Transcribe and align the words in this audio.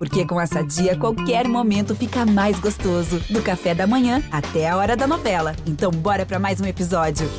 Porque 0.00 0.24
com 0.24 0.40
essa 0.40 0.64
dia, 0.64 0.96
qualquer 0.96 1.46
momento 1.46 1.94
fica 1.94 2.24
mais 2.24 2.58
gostoso. 2.58 3.20
Do 3.28 3.42
café 3.42 3.74
da 3.74 3.86
manhã 3.86 4.22
até 4.32 4.66
a 4.66 4.74
hora 4.74 4.96
da 4.96 5.06
novela. 5.06 5.54
Então, 5.66 5.90
bora 5.90 6.24
para 6.24 6.38
mais 6.38 6.58
um 6.58 6.64
episódio. 6.64 7.30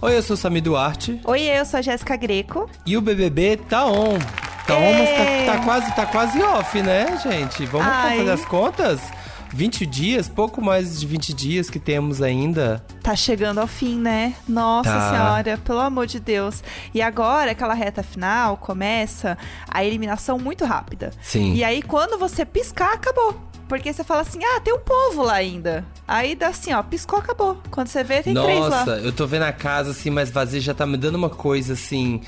Oi, 0.00 0.16
eu 0.16 0.22
sou 0.24 0.36
Sami 0.36 0.60
Duarte. 0.60 1.20
Oi, 1.22 1.40
eu 1.40 1.64
sou 1.64 1.78
a 1.78 1.82
Jéssica 1.82 2.16
Greco. 2.16 2.68
E 2.84 2.96
o 2.96 3.00
BBB 3.00 3.58
tá 3.58 3.86
on. 3.86 4.18
Tá 4.66 4.74
on, 4.74 4.92
mas 4.92 5.10
tá, 5.10 5.52
tá, 5.52 5.64
quase, 5.64 5.94
tá 5.94 6.06
quase 6.06 6.42
off, 6.42 6.82
né, 6.82 7.16
gente? 7.22 7.64
Vamos 7.66 7.86
Ai. 7.86 8.18
fazer 8.18 8.30
as 8.32 8.44
contas? 8.44 9.00
20 9.54 9.84
dias, 9.86 10.28
pouco 10.28 10.62
mais 10.62 10.98
de 11.00 11.06
20 11.06 11.34
dias 11.34 11.68
que 11.70 11.78
temos 11.78 12.22
ainda. 12.22 12.84
Tá 13.02 13.14
chegando 13.14 13.58
ao 13.58 13.66
fim, 13.66 13.96
né? 13.98 14.34
Nossa 14.48 14.90
Tá. 14.90 15.10
senhora, 15.10 15.58
pelo 15.58 15.80
amor 15.80 16.06
de 16.06 16.18
Deus. 16.18 16.62
E 16.94 17.02
agora, 17.02 17.50
aquela 17.50 17.74
reta 17.74 18.02
final, 18.02 18.56
começa 18.56 19.36
a 19.68 19.84
eliminação 19.84 20.38
muito 20.38 20.64
rápida. 20.64 21.10
Sim. 21.20 21.52
E 21.54 21.62
aí, 21.62 21.82
quando 21.82 22.18
você 22.18 22.44
piscar, 22.44 22.94
acabou. 22.94 23.38
Porque 23.68 23.90
você 23.92 24.04
fala 24.04 24.20
assim, 24.20 24.40
ah, 24.44 24.60
tem 24.60 24.74
um 24.74 24.78
povo 24.80 25.22
lá 25.22 25.34
ainda. 25.34 25.84
Aí 26.06 26.34
dá 26.34 26.48
assim, 26.48 26.72
ó, 26.74 26.82
piscou, 26.82 27.18
acabou. 27.18 27.56
Quando 27.70 27.88
você 27.88 28.04
vê, 28.04 28.22
tem 28.22 28.34
três 28.34 28.60
lá. 28.60 28.68
Nossa, 28.84 28.90
eu 28.98 29.12
tô 29.12 29.26
vendo 29.26 29.44
a 29.44 29.52
casa 29.52 29.92
assim 29.92 30.10
mais 30.10 30.30
vazia, 30.30 30.60
já 30.60 30.74
tá 30.74 30.84
me 30.86 30.98
dando 30.98 31.14
uma 31.14 31.30
coisa 31.30 31.72
assim 31.72 32.20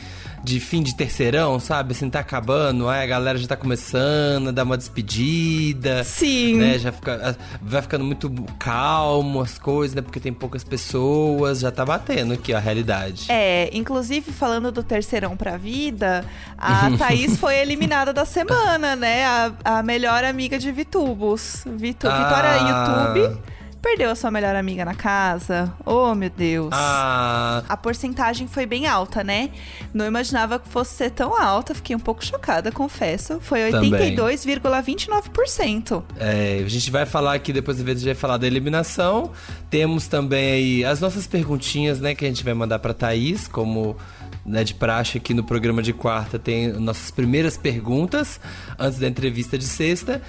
de 0.44 0.60
fim 0.60 0.82
de 0.82 0.94
terceirão, 0.94 1.58
sabe? 1.58 1.92
Assim, 1.92 2.10
tá 2.10 2.20
acabando, 2.20 2.88
aí 2.88 3.02
a 3.02 3.06
galera 3.06 3.38
já 3.38 3.46
tá 3.48 3.56
começando 3.56 4.48
a 4.48 4.52
dar 4.52 4.62
uma 4.64 4.76
despedida. 4.76 6.04
Sim. 6.04 6.56
Né, 6.56 6.78
já 6.78 6.92
fica, 6.92 7.36
vai 7.62 7.80
ficando 7.80 8.04
muito 8.04 8.30
calmo 8.58 9.40
as 9.40 9.58
coisas, 9.58 9.94
né? 9.94 10.02
Porque 10.02 10.20
tem 10.20 10.32
poucas 10.32 10.62
pessoas, 10.62 11.60
já 11.60 11.70
tá 11.70 11.84
batendo 11.84 12.34
aqui 12.34 12.52
ó, 12.52 12.56
a 12.58 12.60
realidade. 12.60 13.26
É, 13.30 13.70
inclusive 13.72 14.30
falando 14.32 14.70
do 14.70 14.82
terceirão 14.82 15.36
pra 15.36 15.56
vida, 15.56 16.24
a 16.58 16.90
Thaís 16.98 17.38
foi 17.38 17.56
eliminada 17.56 18.12
da 18.12 18.24
semana, 18.26 18.94
né? 18.94 19.24
A, 19.24 19.52
a 19.64 19.82
melhor 19.82 20.24
amiga 20.24 20.58
de 20.58 20.70
Vitubos. 20.70 21.64
Vitu, 21.66 22.06
Ah. 22.06 22.22
Vitória 22.22 22.56
YouTube 22.58 23.53
perdeu 23.84 24.10
a 24.10 24.14
sua 24.14 24.30
melhor 24.30 24.56
amiga 24.56 24.82
na 24.82 24.94
casa. 24.94 25.70
Oh, 25.84 26.14
meu 26.14 26.30
Deus. 26.30 26.70
Ah, 26.72 27.62
A 27.68 27.76
porcentagem 27.76 28.48
foi 28.48 28.64
bem 28.64 28.86
alta, 28.86 29.22
né? 29.22 29.50
Não 29.92 30.06
imaginava 30.06 30.58
que 30.58 30.66
fosse 30.66 30.94
ser 30.94 31.10
tão 31.10 31.38
alta, 31.38 31.74
fiquei 31.74 31.94
um 31.94 32.00
pouco 32.00 32.24
chocada, 32.24 32.72
confesso. 32.72 33.38
Foi 33.42 33.70
Também. 33.70 34.16
82,29%. 34.16 36.02
É, 36.16 36.62
a 36.64 36.68
gente 36.68 36.90
vai 36.90 37.04
falar 37.04 37.34
aqui, 37.34 37.52
depois 37.52 37.76
do 37.76 37.84
vídeo, 37.84 37.96
a 37.96 38.00
gente 38.00 38.06
vai 38.06 38.14
falar 38.14 38.38
da 38.38 38.46
eliminação. 38.46 39.32
Temos 39.68 40.08
também 40.08 40.52
aí 40.52 40.82
as 40.84 40.98
nossas 41.00 41.26
perguntinhas, 41.26 42.00
né, 42.00 42.14
que 42.14 42.24
a 42.24 42.28
gente 42.28 42.42
vai 42.42 42.54
mandar 42.54 42.78
pra 42.78 42.94
Thaís, 42.94 43.46
como 43.46 43.98
né, 44.46 44.64
de 44.64 44.74
praxe 44.74 45.18
aqui 45.18 45.34
no 45.34 45.42
programa 45.44 45.82
de 45.82 45.92
quarta, 45.92 46.38
tem 46.38 46.68
nossas 46.72 47.10
primeiras 47.10 47.56
perguntas 47.56 48.40
antes 48.78 48.98
da 48.98 49.08
entrevista 49.08 49.58
de 49.58 49.64
sexta. 49.64 50.22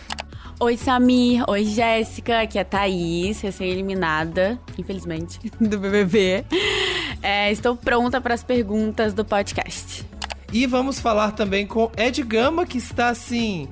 Oi, 0.57 0.77
Samir. 0.77 1.43
Oi, 1.49 1.65
Jéssica. 1.65 2.41
Aqui 2.41 2.57
é 2.57 2.61
a 2.61 2.65
Thaís, 2.65 3.41
recém-eliminada, 3.41 4.57
infelizmente, 4.77 5.39
do 5.59 5.77
BBB. 5.77 6.45
É, 7.21 7.51
estou 7.51 7.75
pronta 7.75 8.21
para 8.21 8.33
as 8.33 8.43
perguntas 8.43 9.13
do 9.13 9.25
podcast. 9.25 10.05
E 10.53 10.65
vamos 10.65 10.99
falar 10.99 11.31
também 11.31 11.67
com 11.67 11.91
Ed 11.97 12.23
Gama, 12.23 12.65
que 12.65 12.77
está 12.77 13.09
assim. 13.09 13.67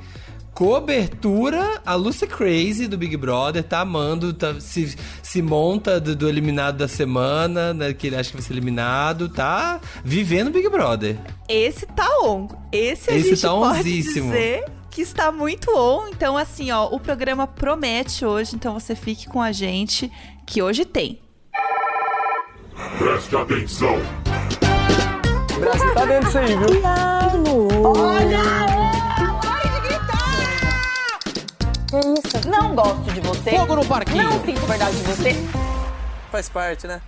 Cobertura, 0.54 1.82
a 1.86 1.96
Lucy 1.96 2.28
Crazy 2.28 2.86
do 2.86 2.96
Big 2.98 3.18
Brother, 3.18 3.64
tá 3.64 3.80
amando, 3.80 4.34
tá, 4.34 4.60
se, 4.60 4.96
se 5.24 5.42
monta 5.42 6.00
do, 6.00 6.16
do 6.16 6.30
eliminado 6.30 6.78
da 6.78 6.88
semana, 6.88 7.74
né, 7.74 7.92
que 7.92 8.06
ele 8.06 8.18
acha 8.18 8.30
que 8.30 8.36
vai 8.36 8.46
ser 8.46 8.54
eliminado, 8.54 9.30
tá 9.30 9.82
vivendo 10.04 10.52
Big 10.52 10.70
Brother. 10.70 11.18
Esse 11.50 11.88
tá 11.88 12.08
on. 12.24 12.50
Esse 12.72 13.10
a 13.10 13.16
Esse 13.16 13.30
gente 13.30 13.42
tá 13.42 13.50
pode 13.50 13.80
onzíssimo. 13.80 14.32
dizer 14.32 14.66
que 14.94 15.02
está 15.02 15.32
muito 15.32 15.76
on. 15.76 16.08
Então, 16.10 16.38
assim, 16.38 16.72
ó, 16.72 16.86
o 16.86 17.00
programa 17.00 17.48
promete 17.48 18.24
hoje. 18.24 18.56
Então, 18.56 18.80
você 18.80 18.96
fique 18.96 19.28
com 19.28 19.42
a 19.42 19.52
gente, 19.52 20.12
que 20.46 20.62
hoje 20.62 20.86
tem. 20.86 21.20
Preste 23.00 23.36
atenção. 23.36 23.96
O 25.56 25.60
Brasil 25.60 25.94
tá 25.94 26.06
dentro 26.06 26.26
disso 26.26 26.38
aí, 26.38 26.56
viu? 26.56 26.82
Não 32.50 32.76
gosto 32.76 33.12
de 33.14 33.22
você. 33.22 33.50
Fogo 33.52 33.76
no 33.76 33.86
parquinho. 33.86 34.24
Não 34.24 34.46
sinto 34.46 34.62
verdade 34.62 34.96
de 34.96 35.04
você. 35.04 35.36
Faz 36.32 36.50
parte, 36.50 36.86
né? 36.86 37.02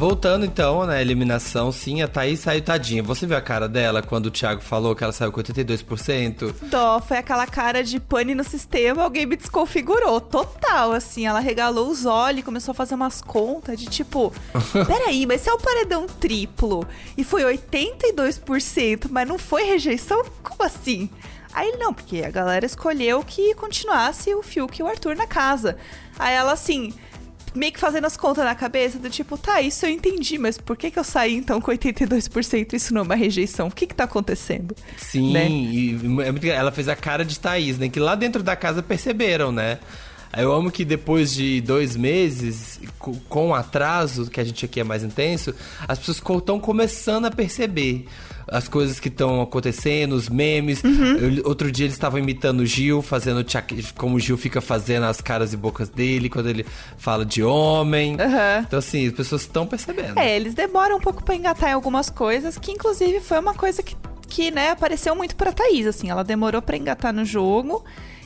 Voltando 0.00 0.46
então 0.46 0.86
na 0.86 0.98
eliminação, 0.98 1.70
sim, 1.70 2.00
a 2.00 2.08
Thaís 2.08 2.40
saiu 2.40 2.62
tadinha. 2.62 3.02
Você 3.02 3.26
viu 3.26 3.36
a 3.36 3.40
cara 3.42 3.68
dela 3.68 4.00
quando 4.00 4.26
o 4.26 4.30
Thiago 4.30 4.62
falou 4.62 4.96
que 4.96 5.04
ela 5.04 5.12
saiu 5.12 5.30
com 5.30 5.42
82%? 5.42 6.54
Dó, 6.70 7.02
foi 7.02 7.18
aquela 7.18 7.46
cara 7.46 7.84
de 7.84 8.00
pane 8.00 8.34
no 8.34 8.42
sistema, 8.42 9.02
alguém 9.02 9.26
me 9.26 9.36
desconfigurou. 9.36 10.18
Total, 10.18 10.92
assim. 10.92 11.26
Ela 11.26 11.38
regalou 11.38 11.90
os 11.90 12.06
olhos 12.06 12.40
e 12.40 12.42
começou 12.42 12.72
a 12.72 12.74
fazer 12.74 12.94
umas 12.94 13.20
contas 13.20 13.78
de 13.78 13.84
tipo: 13.90 14.32
peraí, 14.72 15.26
mas 15.26 15.42
se 15.42 15.50
é 15.50 15.52
o 15.52 15.58
paredão 15.58 16.06
triplo 16.06 16.88
e 17.14 17.22
foi 17.22 17.42
82%, 17.42 19.06
mas 19.10 19.28
não 19.28 19.36
foi 19.36 19.64
rejeição? 19.64 20.24
Como 20.42 20.62
assim? 20.62 21.10
Aí 21.52 21.76
não, 21.78 21.92
porque 21.92 22.22
a 22.24 22.30
galera 22.30 22.64
escolheu 22.64 23.22
que 23.22 23.54
continuasse 23.54 24.34
o 24.34 24.42
Fiuk 24.42 24.80
e 24.80 24.82
o 24.82 24.86
Arthur 24.86 25.14
na 25.14 25.26
casa. 25.26 25.76
Aí 26.18 26.32
ela, 26.32 26.52
assim, 26.52 26.94
meio 27.54 27.72
que 27.72 27.80
fazendo 27.80 28.06
as 28.06 28.16
contas 28.16 28.44
na 28.44 28.54
cabeça, 28.54 28.98
do 28.98 29.08
tipo, 29.10 29.36
tá, 29.38 29.60
isso 29.60 29.86
eu 29.86 29.90
entendi, 29.90 30.38
mas 30.38 30.58
por 30.58 30.76
que, 30.76 30.90
que 30.90 30.98
eu 30.98 31.04
saí 31.04 31.34
então 31.36 31.60
com 31.60 31.70
82%? 31.70 32.72
Isso 32.72 32.94
não 32.94 33.02
é 33.02 33.04
uma 33.04 33.14
rejeição. 33.14 33.68
O 33.68 33.70
que 33.70 33.86
que 33.86 33.94
tá 33.94 34.04
acontecendo? 34.04 34.74
Sim, 34.96 35.32
Né? 35.32 35.48
e 35.48 35.98
é 36.44 36.48
ela 36.48 36.72
fez 36.72 36.88
a 36.88 36.96
cara 36.96 37.24
de 37.24 37.38
Thaís, 37.38 37.78
né? 37.78 37.88
Que 37.88 38.00
lá 38.00 38.14
dentro 38.14 38.42
da 38.42 38.56
casa 38.56 38.82
perceberam, 38.82 39.52
né? 39.52 39.78
Eu 40.36 40.52
amo 40.52 40.70
que 40.70 40.84
depois 40.84 41.32
de 41.34 41.60
dois 41.60 41.96
meses, 41.96 42.79
com 43.28 43.48
o 43.48 43.54
atraso, 43.54 44.30
que 44.30 44.40
a 44.40 44.44
gente 44.44 44.64
aqui 44.64 44.78
é 44.80 44.84
mais 44.84 45.02
intenso, 45.02 45.54
as 45.88 45.98
pessoas 45.98 46.18
estão 46.18 46.60
começando 46.60 47.24
a 47.24 47.30
perceber 47.30 48.06
as 48.46 48.66
coisas 48.68 48.98
que 48.98 49.08
estão 49.08 49.40
acontecendo, 49.40 50.12
os 50.12 50.28
memes. 50.28 50.82
Eu- 50.84 51.46
outro 51.46 51.70
dia 51.70 51.86
eles 51.86 51.94
estavam 51.94 52.18
imitando 52.18 52.60
o 52.60 52.66
Gil, 52.66 53.00
fazendo 53.00 53.44
como 53.96 54.16
o 54.16 54.20
Gil 54.20 54.36
fica 54.36 54.60
fazendo 54.60 55.04
as 55.06 55.20
caras 55.20 55.52
e 55.52 55.56
bocas 55.56 55.88
dele 55.88 56.28
quando 56.28 56.48
ele 56.48 56.66
fala 56.98 57.24
de 57.24 57.42
homem. 57.44 58.16
Aham. 58.20 58.64
Então, 58.66 58.78
assim, 58.80 59.06
as 59.06 59.12
pessoas 59.12 59.42
estão 59.42 59.66
percebendo. 59.66 60.18
É, 60.18 60.34
eles 60.36 60.52
demoram 60.54 60.96
um 60.96 61.00
pouco 61.00 61.22
pra 61.22 61.34
engatar 61.36 61.70
em 61.70 61.74
algumas 61.74 62.10
coisas, 62.10 62.58
que 62.58 62.72
inclusive 62.72 63.20
foi 63.20 63.38
uma 63.38 63.54
coisa 63.54 63.82
que, 63.84 63.94
que 64.28 64.50
né, 64.50 64.70
apareceu 64.70 65.14
muito 65.14 65.36
pra 65.36 65.52
Thaís, 65.52 65.86
assim. 65.86 66.10
Ela 66.10 66.24
demorou 66.24 66.60
pra 66.60 66.76
engatar 66.76 67.12
no 67.12 67.24
jogo 67.24 67.84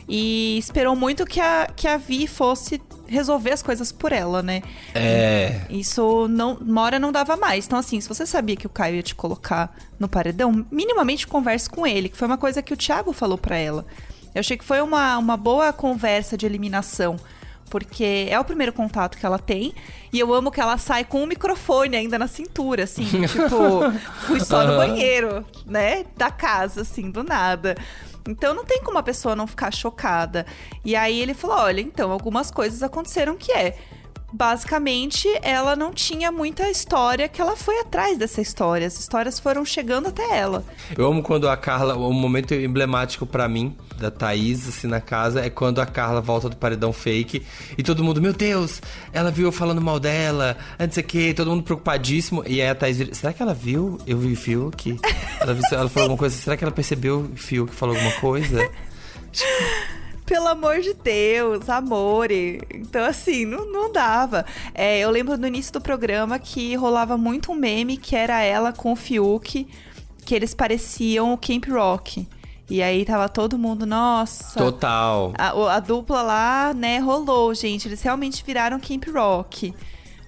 e 0.09 0.59
esperou 0.59 0.95
muito 0.95 1.25
que 1.25 1.41
a, 1.41 1.69
que 1.75 1.89
a 1.89 1.97
Vi 1.97 2.27
fosse 2.27 2.81
resolver 3.07 3.53
as 3.53 3.63
coisas 3.63 3.93
por 3.93 4.13
ela, 4.13 4.43
né? 4.43 4.63
É. 4.95 5.61
Isso 5.71 6.27
não, 6.29 6.55
uma 6.55 6.83
hora 6.83 6.99
não 6.99 7.13
dava 7.13 7.37
mais. 7.37 7.67
Então, 7.67 7.79
assim, 7.79 8.01
se 8.01 8.09
você 8.09 8.27
sabia 8.27 8.57
que 8.57 8.67
o 8.67 8.71
Caio 8.71 8.97
ia 8.97 9.03
te 9.03 9.15
colocar 9.15 9.75
no 9.99 10.09
paredão, 10.09 10.65
minimamente 10.71 11.27
converse 11.27 11.69
com 11.69 11.87
ele, 11.87 12.09
que 12.09 12.17
foi 12.17 12.27
uma 12.27 12.39
coisa 12.39 12.63
que 12.63 12.73
o 12.73 12.77
Thiago 12.77 13.13
falou 13.13 13.39
pra 13.39 13.57
ela. 13.57 13.85
Eu 14.35 14.41
achei 14.41 14.57
que 14.57 14.65
foi 14.65 14.81
uma, 14.81 15.17
uma 15.17 15.37
boa 15.37 15.73
conversa 15.73 16.37
de 16.37 16.45
eliminação. 16.45 17.17
Porque 17.71 18.29
é 18.31 18.39
o 18.39 18.45
primeiro 18.45 18.73
contato 18.73 19.17
que 19.17 19.25
ela 19.25 19.39
tem. 19.39 19.75
E 20.13 20.21
eu 20.21 20.33
amo 20.33 20.51
que 20.51 20.61
ela 20.61 20.77
sai 20.79 21.05
com 21.05 21.23
um 21.23 21.27
microfone 21.27 21.97
ainda 21.97 22.19
na 22.19 22.29
cintura, 22.29 22.85
assim. 22.85 23.05
tipo, 23.27 23.91
fui 24.27 24.39
só 24.41 24.67
no 24.67 24.77
banheiro, 24.77 25.45
né? 25.67 26.05
Da 26.17 26.31
casa, 26.31 26.83
assim, 26.83 27.11
do 27.11 27.25
nada. 27.25 27.75
Então 28.29 28.55
não 28.55 28.65
tem 28.65 28.83
como 28.83 28.99
a 28.99 29.03
pessoa 29.03 29.37
não 29.37 29.47
ficar 29.47 29.71
chocada. 29.71 30.47
E 30.85 30.97
aí 30.97 31.21
ele 31.21 31.35
falou: 31.35 31.57
olha, 31.57 31.81
então, 31.81 32.11
algumas 32.11 32.51
coisas 32.51 32.83
aconteceram 32.83 33.37
que 33.37 33.53
é. 33.53 33.77
Basicamente, 34.37 35.29
ela 35.43 35.77
não 35.77 35.93
tinha 35.93 36.33
muita 36.33 36.69
história 36.69 37.29
que 37.29 37.41
ela 37.41 37.55
foi 37.55 37.79
atrás 37.83 38.19
dessa 38.19 38.41
história. 38.41 38.85
As 38.85 38.99
histórias 38.99 39.39
foram 39.39 39.65
chegando 39.65 40.09
até 40.09 40.37
ela. 40.37 40.65
Eu 40.99 41.07
amo 41.07 41.23
quando 41.23 41.49
a 41.49 41.57
Carla, 41.57 41.97
um 41.97 42.13
momento 42.13 42.53
emblemático 42.53 43.25
pra 43.25 43.49
mim, 43.49 43.77
da 43.97 44.11
Thaís, 44.11 44.69
assim, 44.69 44.89
na 44.89 45.01
casa, 45.01 45.41
é 45.41 45.49
quando 45.49 45.81
a 45.81 45.87
Carla 45.87 46.21
volta 46.21 46.49
do 46.49 46.57
paredão 46.57 46.93
fake 46.93 47.47
e 47.79 47.83
todo 47.85 48.03
mundo, 48.03 48.21
meu 48.21 48.33
Deus, 48.33 48.83
ela 49.13 49.31
viu 49.31 49.47
eu 49.47 49.53
falando 49.53 49.81
mal 49.81 50.01
dela, 50.01 50.57
sei 50.91 51.05
o 51.05 51.07
que, 51.07 51.33
todo 51.33 51.49
mundo 51.53 51.63
preocupadíssimo. 51.63 52.43
E 52.45 52.61
aí 52.61 52.69
a 52.69 52.75
Thaís 52.75 52.99
vira, 52.99 53.15
será 53.15 53.33
que 53.33 53.41
ela 53.41 53.55
viu? 53.55 54.01
Eu 54.05 54.19
vi 54.19 54.33
o 54.33 54.37
Fiuk? 54.37 54.99
Ela, 55.39 55.55
viu, 55.55 55.63
ela 55.71 55.89
falou 55.89 56.03
alguma 56.11 56.19
coisa, 56.19 56.35
será 56.35 56.57
que 56.57 56.65
ela 56.65 56.73
percebeu 56.73 57.21
o 57.33 57.37
Fiuk 57.37 57.73
falou 57.73 57.95
alguma 57.95 58.15
coisa? 58.17 58.69
Pelo 60.27 60.49
amor 60.49 60.81
de 60.81 60.95
Deus, 60.95 61.69
amore. 61.69 62.63
Então, 62.73 63.05
assim, 63.05 63.45
não, 63.45 63.71
não 63.71 63.93
dava. 63.93 64.47
É, 64.75 65.01
eu 65.01 65.11
lembro 65.11 65.37
no 65.37 65.47
início 65.47 65.73
do 65.73 65.81
programa 65.81 66.39
que 66.39 66.75
rolava 66.77 67.19
muito 67.19 67.53
um 67.53 67.55
meme 67.55 67.97
que 67.97 68.17
era 68.17 68.43
ela 68.43 68.73
com 68.73 68.93
o 68.93 68.97
Fiuk, 68.97 69.69
que 70.25 70.35
eles 70.35 70.55
pareciam 70.55 71.33
o 71.33 71.39
Camp 71.39 71.67
Rock. 71.69 72.27
E 72.71 72.83
aí 72.83 73.05
tava 73.05 73.29
todo 73.29 73.59
mundo, 73.59 73.85
nossa. 73.85 74.59
Total. 74.59 75.35
A, 75.37 75.75
a 75.75 75.81
dupla 75.81 76.23
lá, 76.23 76.73
né, 76.75 76.99
rolou, 76.99 77.55
gente. 77.55 77.87
Eles 77.87 78.01
realmente 78.01 78.43
viraram 78.45 78.81
Camp 78.81 79.05
Rock. 79.15 79.75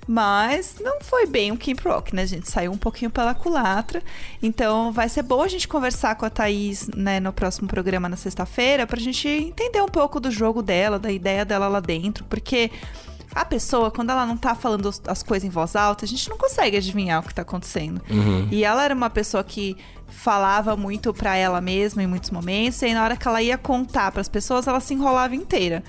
Mas 0.07 0.77
não 0.81 1.01
foi 1.01 1.27
bem 1.27 1.51
um 1.51 1.57
Camp 1.57 1.81
Rock, 1.85 2.15
né, 2.15 2.27
gente? 2.27 2.49
Saiu 2.49 2.71
um 2.71 2.79
pouquinho 2.79 3.11
pela 3.11 3.35
culatra. 3.35 4.03
Então 4.41 4.93
vai 4.93 5.09
ser 5.09 5.23
bom 5.23 5.43
a 5.43 5.49
gente 5.49 5.67
conversar 5.67 6.15
com 6.15 6.25
a 6.25 6.31
Thaís, 6.31 6.89
né, 6.95 7.19
no 7.19 7.33
próximo 7.33 7.67
programa 7.67 8.09
na 8.09 8.17
sexta-feira, 8.17 8.87
pra 8.87 9.01
gente 9.01 9.27
entender 9.29 9.83
um 9.83 9.89
pouco 9.89 10.21
do 10.21 10.31
jogo 10.31 10.63
dela, 10.63 10.99
da 10.99 11.11
ideia 11.11 11.45
dela 11.45 11.67
lá 11.67 11.81
dentro, 11.81 12.25
porque 12.25 12.71
a 13.35 13.45
pessoa, 13.45 13.91
quando 13.91 14.11
ela 14.11 14.25
não 14.25 14.37
tá 14.37 14.55
falando 14.55 14.89
as 15.09 15.23
coisas 15.23 15.47
em 15.47 15.51
voz 15.51 15.75
alta, 15.77 16.05
a 16.05 16.09
gente 16.09 16.31
não 16.31 16.39
consegue 16.39 16.77
adivinhar 16.77 17.21
o 17.21 17.27
que 17.27 17.35
tá 17.35 17.43
acontecendo. 17.43 18.01
E 18.51 18.65
ela 18.65 18.85
era 18.85 18.95
uma 18.95 19.11
pessoa 19.11 19.43
que 19.45 19.77
falava 20.07 20.77
muito 20.77 21.13
pra 21.13 21.37
ela 21.37 21.61
mesma 21.61 22.03
em 22.03 22.07
muitos 22.07 22.31
momentos, 22.31 22.81
e 22.81 22.87
aí 22.87 22.95
na 22.95 23.03
hora 23.03 23.17
que 23.17 23.27
ela 23.27 23.43
ia 23.43 23.59
contar 23.59 24.13
pras 24.13 24.29
pessoas, 24.29 24.67
ela 24.67 24.81
se 24.81 24.95
enrolava 24.95 25.35
inteira. 25.35 25.83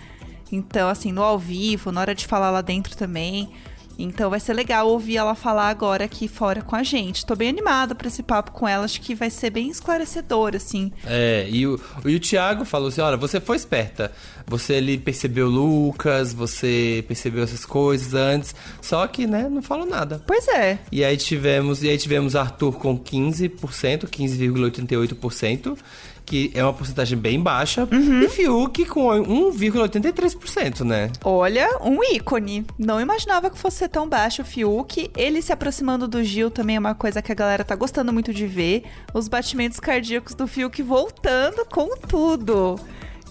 Então, 0.51 0.89
assim, 0.89 1.11
no 1.11 1.21
ao 1.21 1.37
vivo, 1.37 1.91
na 1.91 2.01
hora 2.01 2.15
de 2.15 2.25
falar 2.25 2.49
lá 2.49 2.61
dentro 2.61 2.97
também. 2.97 3.49
Então 3.97 4.29
vai 4.29 4.39
ser 4.39 4.53
legal 4.53 4.87
ouvir 4.87 5.17
ela 5.17 5.35
falar 5.35 5.69
agora 5.69 6.05
aqui 6.05 6.27
fora 6.27 6.61
com 6.61 6.75
a 6.75 6.83
gente. 6.83 7.25
Tô 7.25 7.35
bem 7.35 7.49
animada 7.49 7.95
pra 7.95 8.07
esse 8.07 8.21
papo 8.21 8.51
com 8.51 8.67
ela, 8.67 8.85
acho 8.85 9.01
que 9.01 9.15
vai 9.15 9.29
ser 9.29 9.49
bem 9.49 9.69
esclarecedor, 9.69 10.55
assim. 10.55 10.91
É, 11.05 11.47
e 11.49 11.65
o, 11.65 11.79
e 12.05 12.15
o 12.15 12.19
Thiago 12.19 12.65
falou 12.65 12.89
assim: 12.89 13.01
olha, 13.01 13.17
você 13.17 13.39
foi 13.39 13.55
esperta. 13.55 14.11
Você 14.49 14.75
ali 14.75 14.97
percebeu 14.97 15.49
Lucas, 15.49 16.33
você 16.33 17.03
percebeu 17.05 17.43
essas 17.43 17.65
coisas 17.65 18.13
antes, 18.13 18.55
só 18.81 19.05
que, 19.05 19.27
né, 19.27 19.49
não 19.49 19.61
falou 19.61 19.85
nada. 19.85 20.23
Pois 20.25 20.47
é. 20.47 20.79
E 20.89 21.03
aí 21.03 21.17
tivemos, 21.17 21.83
e 21.83 21.89
aí 21.89 21.97
tivemos 21.97 22.33
Arthur 22.33 22.73
com 22.79 22.97
15%, 22.97 24.07
15,88%, 24.07 25.77
que 26.27 26.51
é 26.53 26.61
uma 26.61 26.73
porcentagem 26.73 27.17
bem 27.17 27.39
baixa, 27.39 27.87
e 28.23 28.27
Fiuk 28.27 28.83
com 28.85 29.07
1,83%, 29.07 30.81
né? 30.81 31.09
Olha, 31.23 31.79
um 31.81 32.03
ícone. 32.03 32.65
Não 32.77 32.99
imaginava 32.99 33.49
que 33.49 33.57
fosse 33.57 33.87
tão 33.87 34.07
baixo 34.07 34.41
o 34.41 34.45
Fiuk. 34.45 35.09
Ele 35.15 35.41
se 35.41 35.53
aproximando 35.53 36.07
do 36.07 36.21
Gil 36.23 36.51
também 36.51 36.75
é 36.75 36.79
uma 36.79 36.93
coisa 36.93 37.21
que 37.21 37.31
a 37.31 37.35
galera 37.35 37.63
tá 37.63 37.75
gostando 37.75 38.11
muito 38.11 38.33
de 38.33 38.45
ver. 38.45 38.83
Os 39.13 39.27
batimentos 39.27 39.79
cardíacos 39.79 40.35
do 40.35 40.47
Fiuk 40.47 40.81
voltando 40.83 41.65
com 41.65 41.95
tudo. 41.97 42.77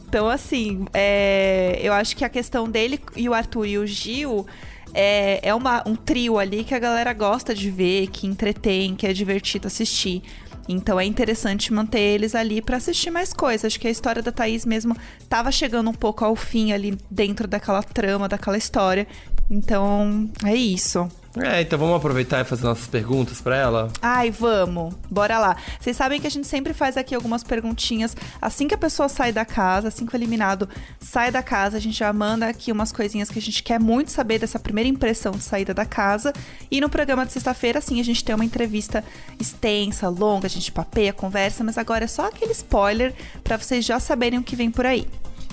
Então, 0.08 0.28
assim, 0.28 0.86
é, 0.94 1.78
eu 1.82 1.92
acho 1.92 2.16
que 2.16 2.24
a 2.24 2.28
questão 2.28 2.66
dele 2.68 2.98
e 3.14 3.28
o 3.28 3.34
Arthur 3.34 3.66
e 3.66 3.76
o 3.78 3.86
Gil 3.86 4.46
é, 4.94 5.40
é 5.42 5.54
uma- 5.54 5.82
um 5.86 5.94
trio 5.94 6.38
ali 6.38 6.64
que 6.64 6.74
a 6.74 6.78
galera 6.78 7.12
gosta 7.12 7.54
de 7.54 7.70
ver, 7.70 8.06
que 8.06 8.26
entretém, 8.26 8.94
que 8.94 9.06
é 9.06 9.12
divertido 9.12 9.66
assistir. 9.66 10.22
Então 10.68 10.98
é 10.98 11.04
interessante 11.04 11.72
manter 11.72 12.00
eles 12.00 12.34
ali 12.34 12.60
pra 12.60 12.76
assistir 12.76 13.10
mais 13.10 13.32
coisas. 13.32 13.64
Acho 13.64 13.80
que 13.80 13.88
a 13.88 13.90
história 13.90 14.22
da 14.22 14.32
Thaís 14.32 14.66
mesmo 14.66 14.96
tava 15.28 15.52
chegando 15.52 15.90
um 15.90 15.94
pouco 15.94 16.24
ao 16.24 16.34
fim 16.34 16.72
ali 16.72 16.98
dentro 17.10 17.46
daquela 17.46 17.82
trama, 17.82 18.28
daquela 18.28 18.58
história. 18.58 19.06
Então 19.50 20.28
é 20.44 20.54
isso. 20.54 21.08
É, 21.36 21.60
então 21.60 21.78
vamos 21.78 21.96
aproveitar 21.96 22.40
e 22.40 22.44
fazer 22.44 22.64
nossas 22.64 22.86
perguntas 22.86 23.40
pra 23.40 23.56
ela. 23.56 23.90
Ai, 24.00 24.30
vamos. 24.30 24.94
Bora 25.10 25.38
lá. 25.38 25.56
Vocês 25.78 25.96
sabem 25.96 26.20
que 26.20 26.26
a 26.26 26.30
gente 26.30 26.46
sempre 26.46 26.72
faz 26.72 26.96
aqui 26.96 27.14
algumas 27.14 27.44
perguntinhas. 27.44 28.16
Assim 28.40 28.66
que 28.66 28.74
a 28.74 28.78
pessoa 28.78 29.08
sai 29.08 29.32
da 29.32 29.44
casa, 29.44 29.88
assim 29.88 30.06
que 30.06 30.14
o 30.14 30.16
eliminado 30.16 30.68
sai 30.98 31.30
da 31.30 31.42
casa, 31.42 31.76
a 31.76 31.80
gente 31.80 31.98
já 31.98 32.12
manda 32.12 32.46
aqui 32.46 32.72
umas 32.72 32.90
coisinhas 32.90 33.28
que 33.28 33.38
a 33.38 33.42
gente 33.42 33.62
quer 33.62 33.78
muito 33.78 34.10
saber 34.10 34.38
dessa 34.38 34.58
primeira 34.58 34.88
impressão 34.88 35.32
de 35.32 35.42
saída 35.42 35.74
da 35.74 35.84
casa. 35.84 36.32
E 36.70 36.80
no 36.80 36.88
programa 36.88 37.26
de 37.26 37.32
sexta-feira, 37.32 37.80
assim, 37.80 38.00
a 38.00 38.04
gente 38.04 38.24
tem 38.24 38.34
uma 38.34 38.44
entrevista 38.44 39.04
extensa, 39.38 40.08
longa, 40.08 40.46
a 40.46 40.50
gente 40.50 40.72
papeia, 40.72 41.12
conversa, 41.12 41.62
mas 41.62 41.76
agora 41.76 42.04
é 42.04 42.08
só 42.08 42.26
aquele 42.26 42.52
spoiler 42.52 43.14
pra 43.44 43.58
vocês 43.58 43.84
já 43.84 44.00
saberem 44.00 44.38
o 44.38 44.42
que 44.42 44.56
vem 44.56 44.70
por 44.70 44.86
aí. 44.86 45.06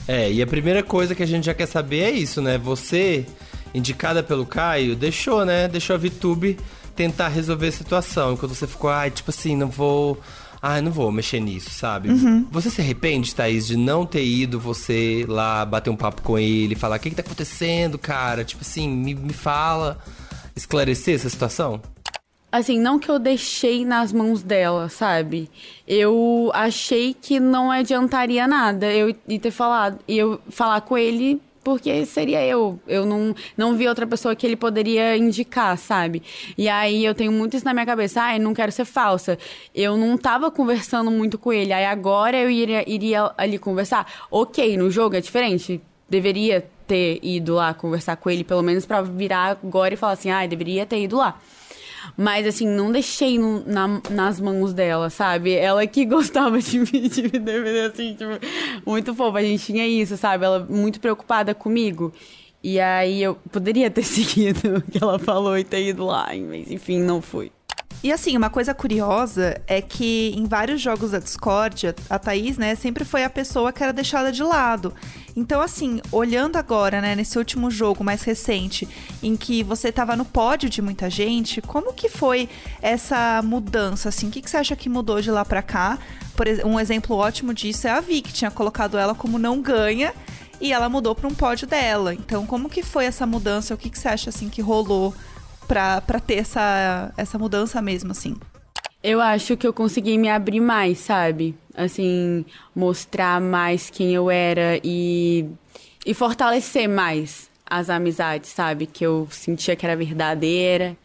É, 0.08 0.32
e 0.32 0.42
a 0.42 0.48
primeira 0.48 0.84
coisa 0.84 1.16
que 1.16 1.24
a 1.24 1.26
gente 1.26 1.46
já 1.46 1.54
quer 1.54 1.66
saber 1.66 2.04
é 2.04 2.12
isso, 2.12 2.42
né? 2.42 2.58
Você, 2.58 3.26
indicada 3.74 4.22
pelo 4.22 4.46
Caio, 4.46 4.96
deixou, 4.96 5.46
né? 5.46 5.68
Deixou 5.68 5.96
a 5.96 6.00
VTube 6.00 6.58
tentar 6.96 7.28
resolver 7.30 7.68
a 7.68 7.72
situação. 7.72 8.34
Enquanto 8.34 8.54
você 8.56 8.68
ficou, 8.68 8.90
ai, 8.90 9.12
tipo 9.12 9.30
assim, 9.30 9.56
não 9.56 9.68
vou. 9.68 10.20
Ai, 10.62 10.80
não 10.80 10.92
vou 10.92 11.12
mexer 11.12 11.42
nisso, 11.42 11.72
sabe? 11.72 12.10
Você 12.50 12.70
se 12.70 12.80
arrepende, 12.80 13.36
Thaís, 13.36 13.68
de 13.68 13.76
não 13.76 14.06
ter 14.06 14.24
ido 14.24 14.58
você 14.58 15.26
lá 15.28 15.66
bater 15.66 15.90
um 15.90 15.96
papo 15.96 16.22
com 16.22 16.40
ele, 16.40 16.76
falar: 16.76 16.96
o 16.96 17.00
que, 17.00 17.10
que 17.10 17.16
tá 17.16 17.22
acontecendo, 17.22 17.98
cara? 17.98 18.46
Tipo 18.46 18.62
assim, 18.62 18.88
me, 18.88 19.14
me 19.14 19.34
fala. 19.34 19.98
Esclarecer 20.56 21.16
essa 21.16 21.30
situação? 21.30 21.82
Assim, 22.52 22.80
não 22.80 23.00
que 23.00 23.10
eu 23.10 23.18
deixei 23.18 23.84
nas 23.84 24.14
mãos 24.14 24.44
dela, 24.44 24.88
sabe? 24.88 25.50
Eu 25.88 26.52
achei 26.54 27.12
que 27.20 27.40
não 27.40 27.72
adiantaria 27.72 28.48
nada 28.48 28.94
eu 28.94 29.10
ir 29.28 29.40
ter 29.40 29.50
falado. 29.50 29.98
E 30.08 30.16
eu 30.16 30.40
falar 30.50 30.82
com 30.82 30.96
ele 30.96 31.42
porque 31.64 32.06
seria 32.06 32.44
eu. 32.46 32.80
Eu 32.88 33.06
não, 33.06 33.36
não 33.56 33.76
vi 33.76 33.88
outra 33.88 34.06
pessoa 34.06 34.36
que 34.36 34.46
ele 34.46 34.56
poderia 34.56 35.16
indicar, 35.16 35.78
sabe? 35.78 36.22
E 36.58 36.68
aí 36.68 37.06
eu 37.06 37.16
tenho 37.16 37.32
muito 37.32 37.56
isso 37.56 37.66
na 37.66 37.74
minha 37.74 37.86
cabeça. 37.86 38.22
Ai, 38.22 38.40
não 38.40 38.54
quero 38.54 38.72
ser 38.72 38.86
falsa. 38.86 39.38
Eu 39.74 39.96
não 39.98 40.18
tava 40.18 40.52
conversando 40.52 41.10
muito 41.10 41.38
com 41.38 41.54
ele. 41.54 41.72
Aí 41.72 41.86
agora 41.86 42.38
eu 42.38 42.50
iria, 42.50 42.90
iria 42.90 43.32
ali 43.38 43.58
conversar. 43.58 44.12
Ok, 44.30 44.76
no 44.78 44.92
jogo 44.92 45.16
é 45.16 45.22
diferente. 45.22 45.82
Deveria 46.10 46.68
ter 46.88 47.20
ido 47.24 47.56
lá 47.56 47.74
conversar 47.74 48.16
com 48.18 48.30
ele, 48.30 48.44
pelo 48.44 48.62
menos 48.62 48.86
pra 48.86 49.02
virar 49.02 49.58
agora 49.64 49.94
e 49.94 49.98
falar 49.98 50.14
assim, 50.14 50.30
ai, 50.30 50.48
deveria 50.48 50.86
ter 50.86 51.02
ido 51.02 51.18
lá. 51.18 51.40
Mas, 52.18 52.46
assim, 52.48 52.68
não 52.68 52.92
deixei 52.92 53.38
no- 53.38 53.64
na- 53.66 54.02
nas 54.10 54.40
mãos 54.40 54.74
dela, 54.74 55.10
sabe? 55.10 55.54
Ela 55.54 55.86
que 55.88 56.06
gostava 56.06 56.60
de 56.60 56.80
me, 56.80 56.86
de 57.10 57.24
me 57.24 57.30
defender, 57.40 57.92
assim, 57.92 58.16
tipo, 58.16 58.32
muito 58.86 59.14
fofa. 59.16 59.40
A 59.40 59.44
gente 59.44 59.66
tinha 59.66 59.88
isso, 59.88 60.18
sabe? 60.18 60.46
Ela 60.46 60.66
muito 60.70 61.00
preocupada 61.00 61.54
comigo. 61.56 62.12
E 62.64 62.80
aí 62.80 63.22
eu 63.22 63.36
poderia 63.52 63.90
ter 63.92 64.04
seguido 64.06 64.78
o 64.78 64.82
que 64.82 65.02
ela 65.04 65.20
falou 65.20 65.58
e 65.58 65.64
ter 65.64 65.86
ido 65.90 66.06
lá, 66.06 66.28
mas 66.50 66.72
enfim, 66.72 67.00
não 67.02 67.22
fui. 67.22 67.52
E 68.04 68.12
assim, 68.12 68.36
uma 68.36 68.50
coisa 68.50 68.74
curiosa 68.74 69.62
é 69.66 69.82
que 69.82 70.34
em 70.36 70.46
vários 70.46 70.82
jogos 70.82 71.12
da 71.12 71.20
Discord, 71.20 71.96
a 72.10 72.20
Thaís, 72.20 72.58
né, 72.58 72.76
sempre 72.76 73.06
foi 73.06 73.24
a 73.24 73.30
pessoa 73.30 73.72
que 73.72 73.82
era 73.82 73.94
deixada 73.94 74.30
de 74.30 74.44
lado. 74.44 74.94
Então, 75.38 75.62
assim, 75.62 76.02
olhando 76.12 76.58
agora, 76.58 77.00
né, 77.00 77.16
nesse 77.16 77.38
último 77.38 77.72
jogo 77.72 78.04
mais 78.04 78.22
recente, 78.24 78.90
em 79.24 79.38
que 79.38 79.64
você 79.64 79.90
tava 79.90 80.18
no 80.18 80.26
pódio 80.26 80.70
de 80.70 80.82
muita 80.82 81.10
gente, 81.10 81.62
como 81.62 81.94
que 81.94 82.10
foi 82.10 82.50
essa 82.82 83.42
mudança, 83.42 84.10
assim? 84.10 84.28
O 84.28 84.32
que, 84.32 84.42
que 84.42 84.50
você 84.50 84.58
acha 84.58 84.76
que 84.76 84.90
mudou 84.90 85.22
de 85.22 85.32
lá 85.32 85.46
pra 85.46 85.62
cá? 85.62 85.98
Por 86.36 86.46
um 86.66 86.78
exemplo 86.78 87.16
ótimo 87.16 87.54
disso 87.54 87.88
é 87.88 87.92
a 87.92 88.02
Vi, 88.02 88.22
que 88.22 88.34
tinha 88.34 88.52
colocado 88.52 88.98
ela 88.98 89.16
como 89.16 89.40
não 89.40 89.62
ganha, 89.62 90.14
e 90.60 90.74
ela 90.74 90.90
mudou 90.90 91.16
pra 91.16 91.28
um 91.28 91.34
pódio 91.34 91.66
dela. 91.66 92.14
Então, 92.14 92.46
como 92.46 92.70
que 92.70 92.84
foi 92.84 93.06
essa 93.06 93.26
mudança? 93.26 93.74
O 93.74 93.78
que, 93.78 93.90
que 93.90 93.98
você 93.98 94.10
acha, 94.10 94.30
assim, 94.30 94.50
que 94.50 94.62
rolou 94.62 95.16
pra, 95.74 96.02
pra 96.02 96.20
ter 96.20 96.36
essa, 96.36 97.12
essa 97.18 97.40
mudança 97.40 97.82
mesmo, 97.82 98.12
assim? 98.12 98.36
Eu 99.04 99.20
acho 99.20 99.58
que 99.58 99.66
eu 99.66 99.74
consegui 99.74 100.20
me 100.20 100.30
abrir 100.30 100.60
mais, 100.60 101.00
sabe? 101.00 101.56
Assim, 101.76 102.46
mostrar 102.76 103.42
mais 103.42 103.90
quem 103.90 104.14
eu 104.14 104.30
era 104.30 104.80
e, 104.84 105.50
e 106.06 106.14
fortalecer 106.14 106.88
mais 106.88 107.50
as 107.66 107.90
amizades, 107.90 108.52
sabe? 108.52 108.86
Que 108.86 109.04
eu 109.04 109.28
sentia 109.32 109.76
que 109.76 109.84
era 109.84 109.96
verdadeira. 109.96 110.96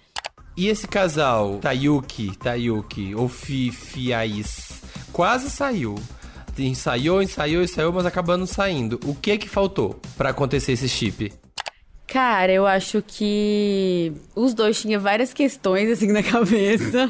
E 0.54 0.68
esse 0.68 0.86
casal, 0.86 1.60
Tayuki, 1.62 2.36
Tayuki, 2.36 3.14
ou 3.14 3.26
Fifi 3.26 4.12
Ais, 4.12 4.82
quase 5.10 5.48
saiu. 5.48 5.94
Ensaiou, 6.58 7.22
ensaiou, 7.22 7.62
ensaiou, 7.62 7.92
mas 7.92 8.04
acabando 8.04 8.46
saindo. 8.46 9.00
O 9.06 9.14
que 9.14 9.38
que 9.38 9.48
faltou 9.48 9.98
pra 10.16 10.30
acontecer 10.30 10.72
esse 10.72 10.88
chip? 10.88 11.32
Cara, 12.10 12.50
eu 12.50 12.66
acho 12.66 13.02
que 13.06 14.10
os 14.34 14.54
dois 14.54 14.80
tinham 14.80 14.98
várias 14.98 15.34
questões 15.34 15.90
assim 15.90 16.10
na 16.10 16.22
cabeça. 16.24 17.06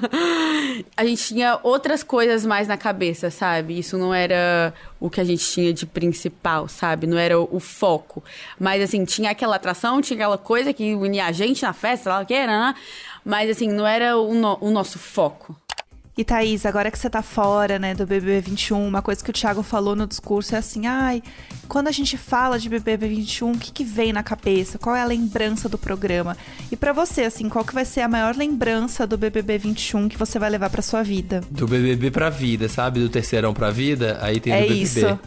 A 0.96 1.04
gente 1.04 1.22
tinha 1.24 1.60
outras 1.62 2.02
coisas 2.02 2.44
mais 2.44 2.66
na 2.66 2.76
cabeça, 2.76 3.30
sabe? 3.30 3.78
Isso 3.78 3.96
não 3.96 4.12
era 4.12 4.74
o 4.98 5.08
que 5.08 5.20
a 5.20 5.24
gente 5.24 5.44
tinha 5.48 5.72
de 5.72 5.86
principal, 5.86 6.66
sabe? 6.66 7.06
Não 7.06 7.16
era 7.16 7.38
o, 7.38 7.60
foco. 7.60 8.24
Mas 8.58 8.82
assim, 8.82 9.04
tinha 9.04 9.30
aquela 9.30 9.54
atração, 9.54 10.00
tinha 10.02 10.16
aquela 10.16 10.36
coisa 10.36 10.72
que 10.72 10.92
unia 10.96 11.26
a 11.26 11.32
gente 11.32 11.62
na 11.62 11.72
festa, 11.72 12.10
lá 12.10 12.24
que 12.24 12.34
era, 12.34 12.50
né? 12.50 12.74
Mas 13.24 13.48
assim, 13.50 13.68
não 13.68 13.86
era 13.86 14.18
o, 14.18 14.34
no- 14.34 14.58
o 14.60 14.68
nosso 14.68 14.98
foco. 14.98 15.54
E 16.18 16.24
Thaís, 16.24 16.66
agora 16.66 16.90
que 16.90 16.98
você 16.98 17.08
tá 17.08 17.22
fora, 17.22 17.78
né, 17.78 17.94
do 17.94 18.04
BBB 18.04 18.40
21, 18.40 18.88
uma 18.88 19.00
coisa 19.00 19.22
que 19.22 19.30
o 19.30 19.32
Thiago 19.32 19.62
falou 19.62 19.94
no 19.94 20.04
discurso 20.04 20.52
é 20.52 20.58
assim, 20.58 20.84
ai, 20.84 21.22
quando 21.68 21.86
a 21.86 21.92
gente 21.92 22.18
fala 22.18 22.58
de 22.58 22.68
BBB 22.68 23.06
21, 23.06 23.52
o 23.52 23.56
que 23.56 23.70
que 23.70 23.84
vem 23.84 24.12
na 24.12 24.24
cabeça? 24.24 24.80
Qual 24.80 24.96
é 24.96 25.00
a 25.00 25.04
lembrança 25.04 25.68
do 25.68 25.78
programa? 25.78 26.36
E 26.72 26.76
pra 26.76 26.92
você, 26.92 27.22
assim, 27.22 27.48
qual 27.48 27.64
que 27.64 27.72
vai 27.72 27.84
ser 27.84 28.00
a 28.00 28.08
maior 28.08 28.34
lembrança 28.34 29.06
do 29.06 29.16
BBB 29.16 29.58
21 29.58 30.08
que 30.08 30.18
você 30.18 30.40
vai 30.40 30.50
levar 30.50 30.70
pra 30.70 30.82
sua 30.82 31.04
vida? 31.04 31.40
Do 31.48 31.68
BBB 31.68 32.10
pra 32.10 32.28
vida, 32.30 32.68
sabe? 32.68 32.98
Do 32.98 33.08
terceirão 33.08 33.54
pra 33.54 33.70
vida, 33.70 34.18
aí 34.20 34.40
tem 34.40 34.52
é 34.52 34.62
do 34.62 34.62
BBB. 34.62 34.82
isso. 34.82 35.20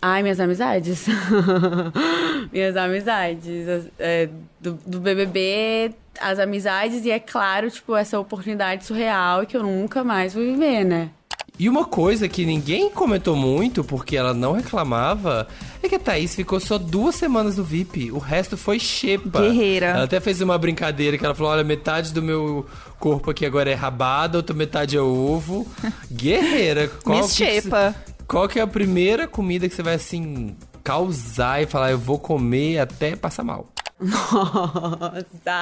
Ai, 0.00 0.22
minhas 0.22 0.38
amizades. 0.38 1.04
minhas 2.52 2.76
amizades. 2.76 3.68
as- 3.68 3.86
é, 3.98 4.28
do, 4.60 4.78
do 4.86 5.00
BBB, 5.00 5.92
as 6.20 6.38
amizades 6.38 7.04
e, 7.04 7.10
é 7.10 7.18
claro, 7.18 7.70
tipo, 7.70 7.96
essa 7.96 8.18
oportunidade 8.20 8.84
surreal 8.84 9.46
que 9.46 9.56
eu 9.56 9.62
nunca 9.62 10.04
mais 10.04 10.34
vou 10.34 10.42
viver, 10.44 10.84
né? 10.84 11.10
E 11.58 11.68
uma 11.68 11.84
coisa 11.84 12.28
que 12.28 12.46
ninguém 12.46 12.90
comentou 12.90 13.36
muito, 13.36 13.84
porque 13.84 14.16
ela 14.16 14.32
não 14.32 14.52
reclamava, 14.52 15.46
é 15.82 15.88
que 15.88 15.94
a 15.94 15.98
Thaís 15.98 16.34
ficou 16.34 16.58
só 16.58 16.78
duas 16.78 17.14
semanas 17.14 17.56
no 17.58 17.62
VIP. 17.62 18.10
O 18.10 18.18
resto 18.18 18.56
foi 18.56 18.78
xepa. 18.78 19.42
Guerreira. 19.42 19.86
Ela 19.88 20.04
até 20.04 20.18
fez 20.18 20.40
uma 20.40 20.56
brincadeira 20.56 21.18
que 21.18 21.24
ela 21.24 21.34
falou: 21.34 21.52
olha, 21.52 21.62
metade 21.62 22.12
do 22.12 22.22
meu 22.22 22.66
corpo 22.98 23.30
aqui 23.30 23.44
agora 23.44 23.70
é 23.70 23.74
rabada, 23.74 24.38
outra 24.38 24.56
metade 24.56 24.96
é 24.96 25.00
ovo. 25.00 25.66
Guerreira. 26.10 26.88
Qual 27.04 27.18
Miss 27.18 27.36
que 27.36 27.44
Xepa. 27.60 27.94
Qual 28.26 28.48
que 28.48 28.58
é 28.58 28.62
a 28.62 28.66
primeira 28.66 29.28
comida 29.28 29.68
que 29.68 29.74
você 29.74 29.82
vai 29.82 29.94
assim 29.94 30.56
causar 30.82 31.62
e 31.62 31.66
falar, 31.66 31.90
eu 31.90 31.98
vou 31.98 32.18
comer 32.18 32.78
até 32.78 33.16
passar 33.16 33.44
mal? 33.44 33.68
Nossa! 34.02 35.52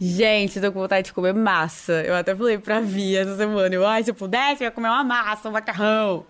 Gente, 0.00 0.56
eu 0.56 0.62
tô 0.62 0.72
com 0.72 0.80
vontade 0.80 1.06
de 1.06 1.12
comer 1.12 1.32
massa. 1.32 1.92
Eu 2.02 2.14
até 2.16 2.34
falei 2.34 2.58
pra 2.58 2.80
Via 2.80 3.20
essa 3.20 3.36
semana. 3.36 3.72
Eu, 3.74 3.86
ai, 3.86 4.02
se 4.02 4.10
eu 4.10 4.14
pudesse, 4.14 4.62
eu 4.62 4.66
ia 4.66 4.70
comer 4.72 4.88
uma 4.88 5.04
massa, 5.04 5.48
um 5.48 5.52
macarrão. 5.52 6.26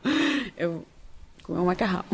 Eu 0.57 0.85
comer 1.43 1.61
um 1.61 1.67
macarrão. 1.67 2.05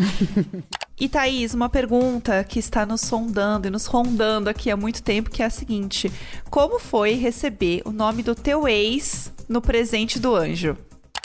E 1.01 1.09
Thaís, 1.09 1.55
uma 1.55 1.71
pergunta 1.71 2.45
que 2.45 2.59
está 2.59 2.85
nos 2.85 3.01
sondando 3.01 3.67
e 3.67 3.71
nos 3.71 3.87
rondando 3.87 4.51
aqui 4.51 4.71
há 4.71 4.77
muito 4.77 5.03
tempo, 5.03 5.31
que 5.31 5.43
é 5.43 5.47
a 5.47 5.51
seguinte: 5.51 6.13
Como 6.51 6.79
foi 6.79 7.15
receber 7.15 7.81
o 7.87 7.91
nome 7.91 8.23
do 8.23 8.35
teu 8.35 8.69
ex 8.69 9.33
no 9.49 9.63
presente 9.63 10.21
do 10.21 10.37
anjo? 10.37 10.77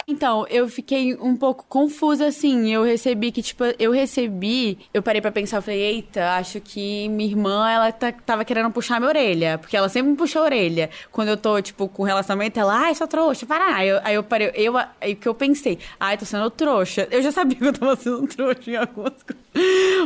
Então, 0.08 0.46
eu 0.50 0.70
fiquei 0.70 1.16
um 1.16 1.36
pouco 1.36 1.66
confusa, 1.68 2.28
assim. 2.28 2.72
Eu 2.72 2.84
recebi 2.84 3.32
que, 3.32 3.42
tipo, 3.42 3.64
eu 3.80 3.92
recebi. 3.92 4.78
Eu 4.94 5.02
parei 5.02 5.20
pra 5.20 5.32
pensar, 5.32 5.58
eu 5.58 5.62
falei, 5.64 5.82
eita, 5.82 6.36
acho 6.36 6.62
que 6.62 7.10
minha 7.10 7.28
irmã, 7.30 7.68
ela 7.70 7.92
tá, 7.92 8.12
tava 8.12 8.46
querendo 8.46 8.70
puxar 8.72 9.00
minha 9.00 9.10
orelha. 9.10 9.58
Porque 9.58 9.76
ela 9.76 9.90
sempre 9.90 10.12
me 10.12 10.18
puxa 10.18 10.40
a 10.40 10.44
orelha. 10.44 10.92
Quando 11.12 11.30
eu 11.30 11.38
tô, 11.38 11.60
tipo, 11.60 11.88
com 11.90 12.04
relacionamento, 12.04 12.60
ela, 12.60 12.78
ai, 12.86 12.94
sua 12.94 13.08
trouxa, 13.08 13.48
para. 13.48 13.76
Aí 13.76 13.88
eu, 13.90 14.00
aí 14.04 14.16
eu 14.16 14.24
parei, 14.24 14.52
eu, 14.54 14.78
aí 14.78 15.14
o 15.14 15.16
que 15.16 15.28
eu 15.28 15.34
pensei, 15.34 15.80
ai, 16.00 16.18
tô 16.18 16.26
sendo 16.26 16.52
trouxa. 16.52 17.08
Eu 17.10 17.22
já 17.24 17.32
sabia 17.32 17.58
que 17.58 17.66
eu 17.66 17.74
tava 17.74 17.96
sendo 17.96 18.28
trouxa 18.28 18.72
em 18.72 18.76
algumas 18.76 19.24
coisas. 19.24 19.45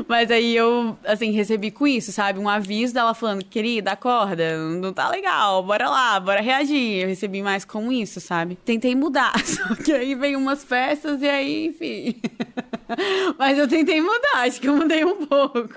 Mas 0.08 0.30
aí 0.32 0.56
eu, 0.56 0.98
assim, 1.04 1.32
recebi 1.32 1.72
com 1.72 1.88
isso, 1.88 2.12
sabe? 2.12 2.40
Um 2.40 2.48
aviso 2.48 2.94
dela 2.94 3.14
falando, 3.14 3.44
querida, 3.44 3.92
acorda, 3.92 4.58
não 4.58 4.94
tá 4.94 5.10
legal, 5.10 5.64
bora 5.64 5.90
lá, 5.90 6.20
bora 6.20 6.42
reagir. 6.42 7.02
Eu 7.04 7.08
recebi 7.08 7.42
mais 7.42 7.66
com 7.66 7.92
isso, 7.92 8.20
sabe? 8.22 8.56
Tentei 8.64 8.96
mudar, 8.96 9.34
só 9.46 9.76
que 9.76 9.92
aí 9.92 10.16
veio 10.16 10.38
umas 10.40 10.64
festas 10.64 11.22
e 11.22 11.28
aí, 11.28 11.66
enfim. 11.68 12.16
Mas 13.38 13.58
eu 13.58 13.68
tentei 13.68 14.02
mudar, 14.02 14.38
acho 14.46 14.60
que 14.60 14.68
eu 14.68 14.76
mudei 14.76 15.04
um 15.06 15.26
pouco. 15.26 15.76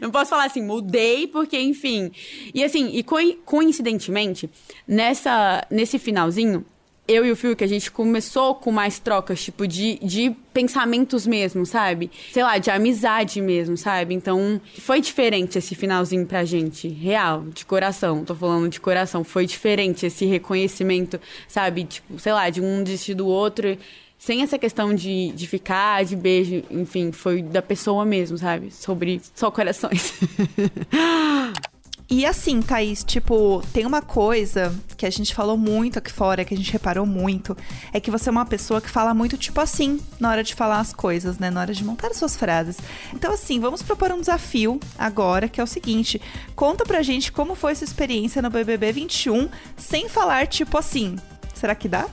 Não 0.00 0.10
posso 0.10 0.30
falar 0.30 0.44
assim, 0.46 0.62
mudei, 0.62 1.26
porque, 1.26 1.58
enfim. 1.58 2.10
E 2.54 2.62
assim, 2.62 2.90
e 2.92 3.02
coi- 3.02 3.38
coincidentemente, 3.44 4.48
nessa, 4.86 5.66
nesse 5.70 5.98
finalzinho, 5.98 6.64
eu 7.06 7.26
e 7.26 7.32
o 7.32 7.36
Phil, 7.36 7.56
que 7.56 7.64
a 7.64 7.68
gente 7.68 7.90
começou 7.90 8.54
com 8.54 8.70
mais 8.70 8.98
trocas, 8.98 9.42
tipo, 9.42 9.66
de, 9.66 9.98
de 10.02 10.30
pensamentos 10.52 11.26
mesmo, 11.26 11.66
sabe? 11.66 12.10
Sei 12.30 12.42
lá, 12.42 12.58
de 12.58 12.70
amizade 12.70 13.40
mesmo, 13.40 13.76
sabe? 13.76 14.14
Então, 14.14 14.60
foi 14.78 15.00
diferente 15.00 15.58
esse 15.58 15.74
finalzinho 15.74 16.24
pra 16.26 16.44
gente. 16.44 16.88
Real, 16.88 17.44
de 17.52 17.66
coração. 17.66 18.24
Tô 18.24 18.34
falando 18.34 18.68
de 18.68 18.80
coração. 18.80 19.24
Foi 19.24 19.46
diferente 19.46 20.06
esse 20.06 20.24
reconhecimento, 20.24 21.20
sabe? 21.48 21.84
Tipo, 21.84 22.18
sei 22.18 22.32
lá, 22.32 22.48
de 22.50 22.60
um 22.60 22.84
desistir 22.84 23.14
do 23.14 23.26
outro. 23.26 23.76
Sem 24.16 24.42
essa 24.42 24.56
questão 24.56 24.94
de, 24.94 25.32
de 25.32 25.48
ficar, 25.48 26.04
de 26.04 26.14
beijo, 26.14 26.62
enfim, 26.70 27.10
foi 27.10 27.42
da 27.42 27.60
pessoa 27.60 28.04
mesmo, 28.04 28.38
sabe? 28.38 28.70
Sobre 28.70 29.20
só 29.34 29.50
corações. 29.50 30.12
E 32.14 32.26
assim, 32.26 32.60
Thaís, 32.60 33.02
tipo, 33.02 33.62
tem 33.72 33.86
uma 33.86 34.02
coisa 34.02 34.70
que 34.98 35.06
a 35.06 35.10
gente 35.10 35.34
falou 35.34 35.56
muito 35.56 35.98
aqui 35.98 36.12
fora, 36.12 36.44
que 36.44 36.52
a 36.52 36.56
gente 36.56 36.70
reparou 36.70 37.06
muito, 37.06 37.56
é 37.90 37.98
que 37.98 38.10
você 38.10 38.28
é 38.28 38.32
uma 38.32 38.44
pessoa 38.44 38.82
que 38.82 38.90
fala 38.90 39.14
muito, 39.14 39.38
tipo 39.38 39.58
assim, 39.58 39.98
na 40.20 40.28
hora 40.28 40.44
de 40.44 40.54
falar 40.54 40.78
as 40.80 40.92
coisas, 40.92 41.38
né? 41.38 41.48
Na 41.48 41.62
hora 41.62 41.72
de 41.72 41.82
montar 41.82 42.08
as 42.08 42.18
suas 42.18 42.36
frases. 42.36 42.76
Então, 43.14 43.32
assim, 43.32 43.58
vamos 43.58 43.82
propor 43.82 44.12
um 44.12 44.20
desafio 44.20 44.78
agora, 44.98 45.48
que 45.48 45.58
é 45.58 45.64
o 45.64 45.66
seguinte: 45.66 46.20
conta 46.54 46.84
pra 46.84 47.00
gente 47.00 47.32
como 47.32 47.54
foi 47.54 47.72
essa 47.72 47.84
experiência 47.84 48.42
no 48.42 48.50
BBB 48.50 48.92
21, 48.92 49.48
sem 49.74 50.06
falar, 50.06 50.46
tipo 50.46 50.76
assim. 50.76 51.16
Será 51.54 51.74
que 51.74 51.88
dá? 51.88 52.06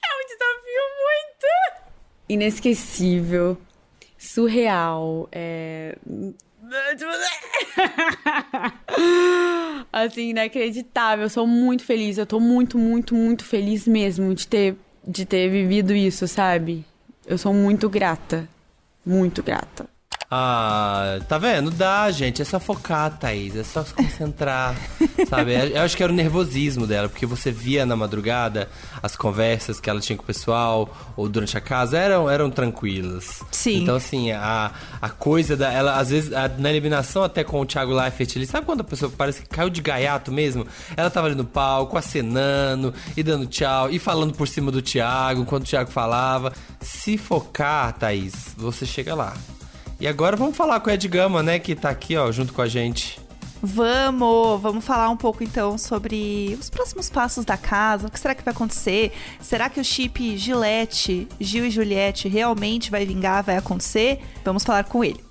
É 0.00 0.14
um 0.14 0.26
desafio 0.26 0.84
muito 1.04 1.46
inesquecível, 2.30 3.58
surreal, 4.16 5.28
é 5.30 5.98
assim, 9.92 10.30
inacreditável. 10.30 11.24
Eu 11.24 11.30
sou 11.30 11.46
muito 11.46 11.84
feliz. 11.84 12.18
Eu 12.18 12.26
tô 12.26 12.38
muito, 12.38 12.78
muito, 12.78 13.14
muito 13.14 13.44
feliz 13.44 13.86
mesmo 13.86 14.34
de 14.34 14.46
ter 14.46 14.76
de 15.06 15.24
ter 15.24 15.48
vivido 15.48 15.94
isso, 15.94 16.28
sabe? 16.28 16.84
Eu 17.26 17.38
sou 17.38 17.54
muito 17.54 17.88
grata. 17.88 18.46
Muito 19.04 19.42
grata. 19.42 19.88
Ah, 20.30 21.20
tá 21.26 21.38
vendo? 21.38 21.70
Dá, 21.70 22.10
gente. 22.10 22.42
É 22.42 22.44
só 22.44 22.60
focar, 22.60 23.16
Thaís. 23.18 23.56
É 23.56 23.64
só 23.64 23.82
se 23.82 23.94
concentrar. 23.94 24.74
sabe? 25.28 25.54
Eu 25.54 25.68
eu 25.78 25.82
acho 25.82 25.96
que 25.96 26.02
era 26.02 26.12
o 26.12 26.14
nervosismo 26.14 26.86
dela, 26.86 27.08
porque 27.08 27.24
você 27.24 27.50
via 27.50 27.86
na 27.86 27.96
madrugada 27.96 28.68
as 29.02 29.16
conversas 29.16 29.80
que 29.80 29.88
ela 29.88 30.00
tinha 30.00 30.16
com 30.16 30.22
o 30.22 30.26
pessoal, 30.26 30.94
ou 31.16 31.28
durante 31.28 31.56
a 31.56 31.60
casa, 31.62 31.96
eram, 31.98 32.28
eram 32.28 32.50
tranquilas. 32.50 33.42
Sim. 33.50 33.82
Então, 33.82 33.96
assim, 33.96 34.30
a, 34.32 34.70
a 35.00 35.08
coisa 35.08 35.56
da. 35.56 35.72
Ela, 35.72 35.96
às 35.98 36.10
vezes, 36.10 36.30
a- 36.32 36.48
na 36.58 36.68
eliminação 36.68 37.22
até 37.22 37.42
com 37.42 37.60
o 37.60 37.64
Thiago 37.66 37.94
Leifert, 37.94 38.36
ele 38.36 38.46
sabe 38.46 38.66
quando 38.66 38.82
a 38.82 38.84
pessoa 38.84 39.10
parece 39.16 39.40
que 39.42 39.48
caiu 39.48 39.70
de 39.70 39.80
gaiato 39.80 40.30
mesmo? 40.30 40.66
Ela 40.94 41.08
tava 41.08 41.28
ali 41.28 41.36
no 41.36 41.44
palco, 41.44 41.96
acenando, 41.96 42.92
e 43.16 43.22
dando 43.22 43.46
tchau, 43.46 43.88
e 43.90 43.98
falando 43.98 44.34
por 44.34 44.46
cima 44.46 44.70
do 44.70 44.82
Thiago, 44.82 45.40
enquanto 45.40 45.62
o 45.64 45.66
Thiago 45.66 45.90
falava. 45.90 46.52
Se 46.82 47.16
focar, 47.16 47.94
Thaís, 47.94 48.34
você 48.58 48.84
chega 48.84 49.14
lá. 49.14 49.32
E 50.00 50.06
agora 50.06 50.36
vamos 50.36 50.56
falar 50.56 50.78
com 50.80 50.88
o 50.88 50.92
Ed 50.92 51.08
Gama, 51.08 51.42
né? 51.42 51.58
Que 51.58 51.74
tá 51.74 51.90
aqui, 51.90 52.16
ó, 52.16 52.30
junto 52.30 52.52
com 52.52 52.62
a 52.62 52.68
gente. 52.68 53.18
Vamos! 53.60 54.60
Vamos 54.60 54.84
falar 54.84 55.08
um 55.10 55.16
pouco 55.16 55.42
então 55.42 55.76
sobre 55.76 56.56
os 56.60 56.70
próximos 56.70 57.10
passos 57.10 57.44
da 57.44 57.56
casa. 57.56 58.06
O 58.06 58.10
que 58.10 58.20
será 58.20 58.34
que 58.34 58.44
vai 58.44 58.54
acontecer? 58.54 59.12
Será 59.40 59.68
que 59.68 59.80
o 59.80 59.84
chip 59.84 60.36
Gillette, 60.36 61.26
Gil 61.40 61.64
e 61.64 61.70
Juliette 61.70 62.28
realmente 62.28 62.90
vai 62.90 63.04
vingar, 63.04 63.42
vai 63.42 63.56
acontecer? 63.56 64.20
Vamos 64.44 64.62
falar 64.62 64.84
com 64.84 65.02
ele. 65.02 65.27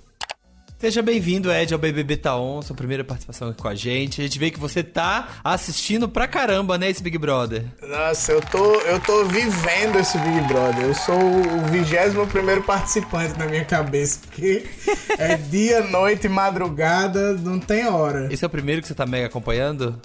Seja 0.79 1.01
bem-vindo, 1.01 1.51
Ed, 1.51 1.74
ao 1.74 1.79
BBB 1.79 2.17
Taon, 2.17 2.62
sua 2.62 2.75
primeira 2.75 3.03
participação 3.03 3.50
aqui 3.50 3.60
com 3.60 3.67
a 3.67 3.74
gente. 3.74 4.22
A 4.22 4.24
gente 4.25 4.38
vê 4.38 4.51
que 4.51 4.60
você 4.60 4.84
tá 4.84 5.39
assistindo 5.43 6.07
pra 6.07 6.27
caramba, 6.27 6.77
né, 6.77 6.88
esse 6.88 7.01
Big 7.01 7.17
Brother. 7.17 7.65
Nossa, 7.81 8.34
eu 8.34 8.41
tô, 8.41 8.75
eu 8.81 9.00
tô 9.00 9.25
vivendo 9.25 9.98
esse 9.98 10.19
Big 10.19 10.39
Brother. 10.41 10.84
Eu 10.84 10.93
sou 10.93 11.15
o 11.19 11.65
vigésimo 11.72 12.27
primeiro 12.27 12.62
participante 12.62 13.39
na 13.39 13.48
minha 13.48 13.65
cabeça, 13.65 14.19
porque 14.27 14.67
é 15.17 15.36
dia, 15.36 15.81
noite, 15.81 16.29
madrugada, 16.29 17.34
não 17.34 17.60
tem 17.60 17.88
hora. 17.88 18.31
Esse 18.31 18.43
é 18.43 18.48
o 18.48 18.51
primeiro 18.51 18.79
que 18.79 18.88
você 18.88 18.93
tá 18.93 19.07
mega 19.07 19.25
acompanhando? 19.25 20.00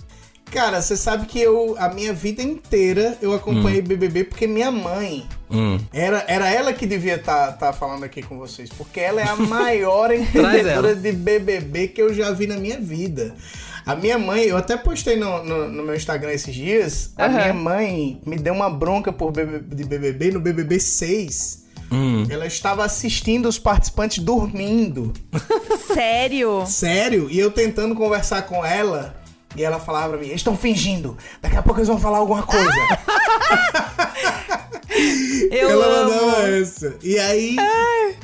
Cara, 0.53 0.83
você 0.83 0.97
sabe 0.97 1.27
que 1.27 1.41
eu, 1.41 1.75
a 1.79 1.89
minha 1.89 2.13
vida 2.13 2.43
inteira, 2.43 3.17
eu 3.23 3.33
acompanhei 3.33 3.81
BBB 3.81 4.25
porque 4.25 4.47
minha 4.47 4.71
mãe, 4.71 5.27
Hum. 5.51 5.79
era, 5.93 6.25
era 6.29 6.49
ela 6.51 6.73
que 6.73 6.87
devia 6.87 7.17
estar 7.17 7.73
falando 7.79 8.05
aqui 8.05 8.23
com 8.23 8.39
vocês, 8.39 8.69
porque 8.71 9.01
ela 9.01 9.21
é 9.21 9.29
a 9.29 9.37
maior 9.37 10.13
entendedora 10.13 10.95
de 10.95 11.13
BBB 11.13 11.89
que 11.89 12.01
eu 12.03 12.13
já 12.15 12.31
vi 12.33 12.47
na 12.47 12.57
minha 12.57 12.79
vida. 12.79 13.35
A 13.85 13.97
minha 13.97 14.19
mãe, 14.19 14.43
eu 14.45 14.57
até 14.57 14.77
postei 14.77 15.17
no, 15.17 15.43
no, 15.43 15.69
no 15.69 15.83
meu 15.83 15.95
Instagram 15.95 16.33
esses 16.33 16.55
dias, 16.55 17.13
a 17.17 17.25
Aham. 17.27 17.33
minha 17.35 17.55
mãe 17.55 18.21
me 18.25 18.37
deu 18.37 18.55
uma 18.55 18.71
bronca 18.71 19.13
por 19.13 19.33
BBB, 19.33 19.75
de 19.75 19.85
BBB 19.85 20.31
no 20.33 20.41
BBB 20.41 20.79
6. 20.79 21.63
Hum. 21.91 22.27
Ela 22.31 22.47
estava 22.47 22.85
assistindo 22.85 23.47
os 23.47 23.59
participantes 23.59 24.19
dormindo. 24.23 25.13
Sério? 25.93 26.65
Sério? 26.67 27.29
E 27.31 27.39
eu 27.39 27.51
tentando 27.51 27.95
conversar 27.95 28.43
com 28.43 28.65
ela. 28.65 29.21
E 29.57 29.63
ela 29.63 29.79
falava 29.79 30.11
pra 30.11 30.19
mim, 30.19 30.27
eles 30.27 30.37
estão 30.41 30.57
fingindo. 30.57 31.17
Daqui 31.41 31.57
a 31.57 31.63
pouco 31.63 31.79
eles 31.81 31.89
vão 31.89 31.99
falar 31.99 32.19
alguma 32.19 32.43
coisa. 32.43 32.71
Eu 35.51 35.71
ela 35.71 35.85
amo. 35.87 36.11
mandava 36.15 36.49
essa. 36.51 36.95
E 37.03 37.19
aí, 37.19 37.57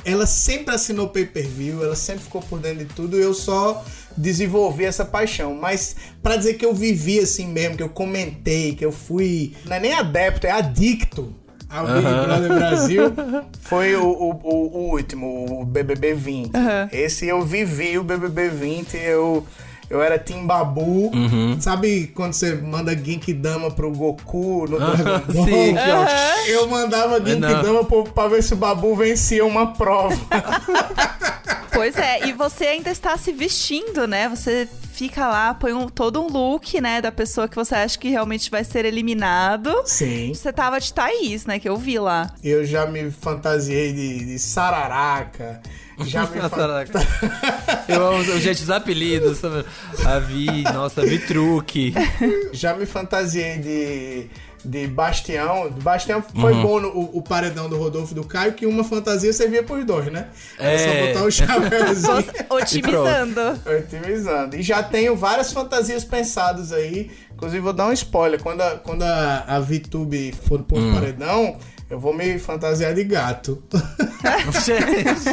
ela 0.05 0.25
sempre 0.25 0.73
assinou 0.75 1.09
pay-per-view, 1.09 1.83
ela 1.83 1.95
sempre 1.95 2.23
ficou 2.23 2.41
por 2.41 2.59
dentro 2.59 2.79
de 2.85 2.93
tudo. 2.93 3.17
E 3.19 3.21
eu 3.23 3.33
só 3.33 3.83
desenvolvi 4.15 4.85
essa 4.85 5.03
paixão. 5.05 5.55
Mas 5.55 5.95
pra 6.21 6.35
dizer 6.35 6.55
que 6.55 6.65
eu 6.65 6.73
vivi 6.73 7.19
assim 7.19 7.47
mesmo, 7.47 7.77
que 7.77 7.83
eu 7.83 7.89
comentei, 7.89 8.75
que 8.75 8.85
eu 8.85 8.91
fui... 8.91 9.53
Não 9.65 9.75
é 9.75 9.79
nem 9.79 9.93
adepto, 9.93 10.45
é 10.47 10.51
adicto 10.51 11.33
ao 11.69 11.85
Big 11.87 12.01
Brother 12.01 12.47
Brasil. 12.55 13.03
Foi 13.61 13.95
o, 13.95 14.03
o, 14.05 14.29
o- 14.43 14.77
o 14.77 14.91
último, 14.91 15.61
o 15.61 15.65
BBB 15.65 16.13
20. 16.13 16.51
Esse 16.91 17.27
eu 17.27 17.41
vivi 17.43 17.97
o 17.97 18.03
BBB 18.03 18.49
20, 18.49 18.95
eu... 18.97 19.45
Eu 19.89 20.01
era 20.03 20.19
Team 20.19 20.45
Babu. 20.45 21.11
Sabe 21.59 22.11
quando 22.13 22.33
você 22.33 22.53
manda 22.55 22.95
Genkidama 22.95 23.71
pro 23.71 23.89
Goku 23.91 24.67
no 24.69 24.77
Dragon 24.77 25.33
Ball? 25.33 25.45
Sim. 25.45 25.75
Eu 26.47 26.67
mandava 26.67 27.19
Genkidama 27.25 27.83
pro- 27.83 28.03
pra 28.03 28.27
ver 28.27 28.43
se 28.43 28.53
o 28.53 28.57
Babu 28.57 28.95
vencia 28.95 29.43
uma 29.45 29.73
prova. 29.73 30.15
Pois 31.71 31.97
é, 31.97 32.27
e 32.27 32.33
você 32.33 32.65
ainda 32.65 32.89
está 32.89 33.17
se 33.17 33.31
vestindo, 33.31 34.07
né? 34.07 34.27
Você 34.29 34.67
fica 34.93 35.27
lá, 35.27 35.53
põe 35.53 35.71
um, 35.71 35.87
todo 35.87 36.21
um 36.21 36.27
look, 36.27 36.81
né, 36.81 37.01
da 37.01 37.11
pessoa 37.11 37.47
que 37.47 37.55
você 37.55 37.73
acha 37.73 37.97
que 37.97 38.09
realmente 38.09 38.51
vai 38.51 38.63
ser 38.65 38.83
eliminado. 38.85 39.73
Sim. 39.85 40.33
Você 40.33 40.51
tava 40.51 40.79
de 40.79 40.93
Thaís, 40.93 41.45
né, 41.45 41.57
que 41.57 41.69
eu 41.69 41.77
vi 41.77 41.97
lá. 41.97 42.33
Eu 42.43 42.65
já 42.65 42.85
me 42.85 43.09
fantasiei 43.09 43.93
de, 43.93 44.25
de 44.25 44.39
sararaca. 44.39 45.61
Já 46.05 46.25
me 46.27 46.39
Sararaca. 46.49 46.99
Eu 47.87 48.05
amo, 48.07 48.23
gente, 48.39 48.63
os 48.63 48.69
apelidos. 48.69 49.37
sabe? 49.39 49.65
A 50.05 50.19
Vi, 50.19 50.63
nossa, 50.63 51.01
Vi 51.01 51.19
Truque. 51.19 51.93
já 52.53 52.73
me 52.73 52.85
fantasiei 52.85 53.57
de, 53.57 54.29
de 54.69 54.87
Bastião. 54.87 55.69
Bastião 55.81 56.21
foi 56.21 56.53
Uhum. 56.53 56.61
bom 56.61 56.79
no 56.79 56.87
o, 56.89 57.17
o 57.17 57.21
paredão 57.21 57.67
do 57.67 57.77
Rodolfo 57.77 58.11
e 58.11 58.15
do 58.15 58.23
Caio, 58.23 58.53
que 58.53 58.65
uma 58.65 58.83
fantasia 58.83 59.33
servia 59.33 59.63
pros 59.63 59.83
dois, 59.85 60.11
né? 60.11 60.27
Era 60.57 60.77
só 60.77 60.85
É. 60.89 61.07
botar 61.13 61.25
o 61.25 61.31
chapéuzinho. 61.31 62.25
Otimizando. 62.49 63.41
Otimizando. 63.65 64.55
E 64.55 64.61
já 64.61 64.83
tenho 64.83 65.15
várias 65.15 65.51
fantasias 65.51 66.03
pensadas 66.03 66.71
aí. 66.71 67.09
Inclusive, 67.33 67.61
vou 67.61 67.73
dar 67.73 67.87
um 67.87 67.93
spoiler. 67.93 68.41
Quando 68.41 68.61
a, 68.61 68.71
quando 68.77 69.03
a, 69.03 69.45
a 69.47 69.59
VTube 69.59 70.33
for 70.47 70.61
pro 70.63 70.77
Hum. 70.77 70.93
paredão, 70.93 71.57
eu 71.89 71.99
vou 71.99 72.13
me 72.13 72.37
fantasiar 72.37 72.93
de 72.93 73.03
gato. 73.03 73.61
Gente, 74.63 75.29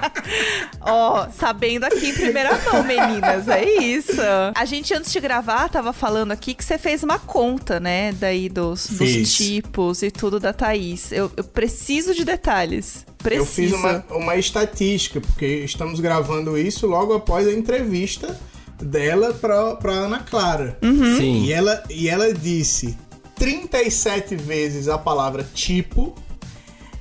Ó, 0.80 1.28
sabendo 1.30 1.84
aqui 1.84 2.08
em 2.08 2.14
primeira 2.14 2.58
mão, 2.64 2.82
meninas, 2.82 3.48
é 3.48 3.64
isso. 3.64 4.20
A 4.54 4.64
gente, 4.64 4.94
antes 4.94 5.12
de 5.12 5.20
gravar, 5.20 5.68
tava 5.68 5.92
falando 5.92 6.32
aqui 6.32 6.54
que 6.54 6.64
você 6.64 6.78
fez 6.78 7.02
uma 7.02 7.18
conta, 7.18 7.78
né? 7.78 8.12
Daí 8.12 8.48
dos, 8.48 8.86
dos 8.86 9.34
tipos 9.34 10.02
e 10.02 10.10
tudo 10.10 10.40
da 10.40 10.52
Thaís. 10.52 11.12
Eu, 11.12 11.30
eu 11.36 11.44
preciso 11.44 12.14
de 12.14 12.24
detalhes. 12.24 13.04
Preciso. 13.18 13.42
Eu 13.42 13.46
fiz 13.46 13.72
uma, 13.72 14.04
uma 14.10 14.36
estatística, 14.36 15.20
porque 15.20 15.46
estamos 15.46 16.00
gravando 16.00 16.56
isso 16.56 16.86
logo 16.86 17.12
após 17.12 17.46
a 17.46 17.52
entrevista 17.52 18.38
dela 18.80 19.34
pra, 19.34 19.76
pra 19.76 19.92
Ana 19.92 20.20
Clara. 20.20 20.78
Hum? 20.82 21.16
sim. 21.18 21.44
E, 21.44 21.52
ela, 21.52 21.82
e 21.90 22.08
ela 22.08 22.32
disse 22.32 22.96
37 23.40 24.36
vezes 24.36 24.86
a 24.86 24.98
palavra 24.98 25.42
tipo. 25.54 26.14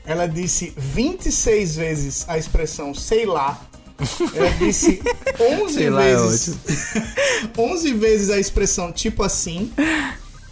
Ela 0.05 0.25
disse 0.25 0.73
26 0.75 1.75
vezes 1.75 2.25
a 2.29 2.37
expressão 2.37 2.95
sei 2.95 3.25
lá. 3.25 3.59
Ela 4.33 4.49
disse 4.51 5.01
11 5.61 5.73
Sei 5.73 5.89
lá, 5.89 6.01
é 6.01 6.15
vezes. 6.15 6.57
11 7.57 7.93
vezes 7.99 8.29
a 8.29 8.39
expressão 8.39 8.93
tipo 8.93 9.21
assim. 9.21 9.73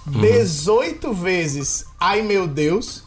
Uhum. 0.05 0.21
18 0.21 1.13
vezes 1.13 1.85
ai 1.97 2.21
meu 2.21 2.45
Deus. 2.45 3.03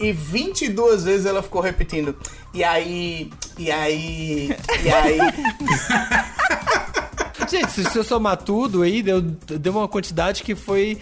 E 0.00 0.10
22 0.10 1.04
vezes 1.04 1.26
ela 1.26 1.42
ficou 1.42 1.60
repetindo. 1.60 2.16
E 2.54 2.64
aí, 2.64 3.30
e 3.58 3.70
aí, 3.70 4.56
e 4.82 4.90
aí. 4.90 5.18
Gente, 7.48 7.70
se 7.70 7.84
se 7.84 7.98
eu 7.98 8.04
somar 8.04 8.38
tudo 8.38 8.82
aí, 8.82 9.02
deu, 9.02 9.20
deu 9.20 9.72
uma 9.72 9.86
quantidade 9.86 10.42
que 10.42 10.54
foi, 10.54 10.98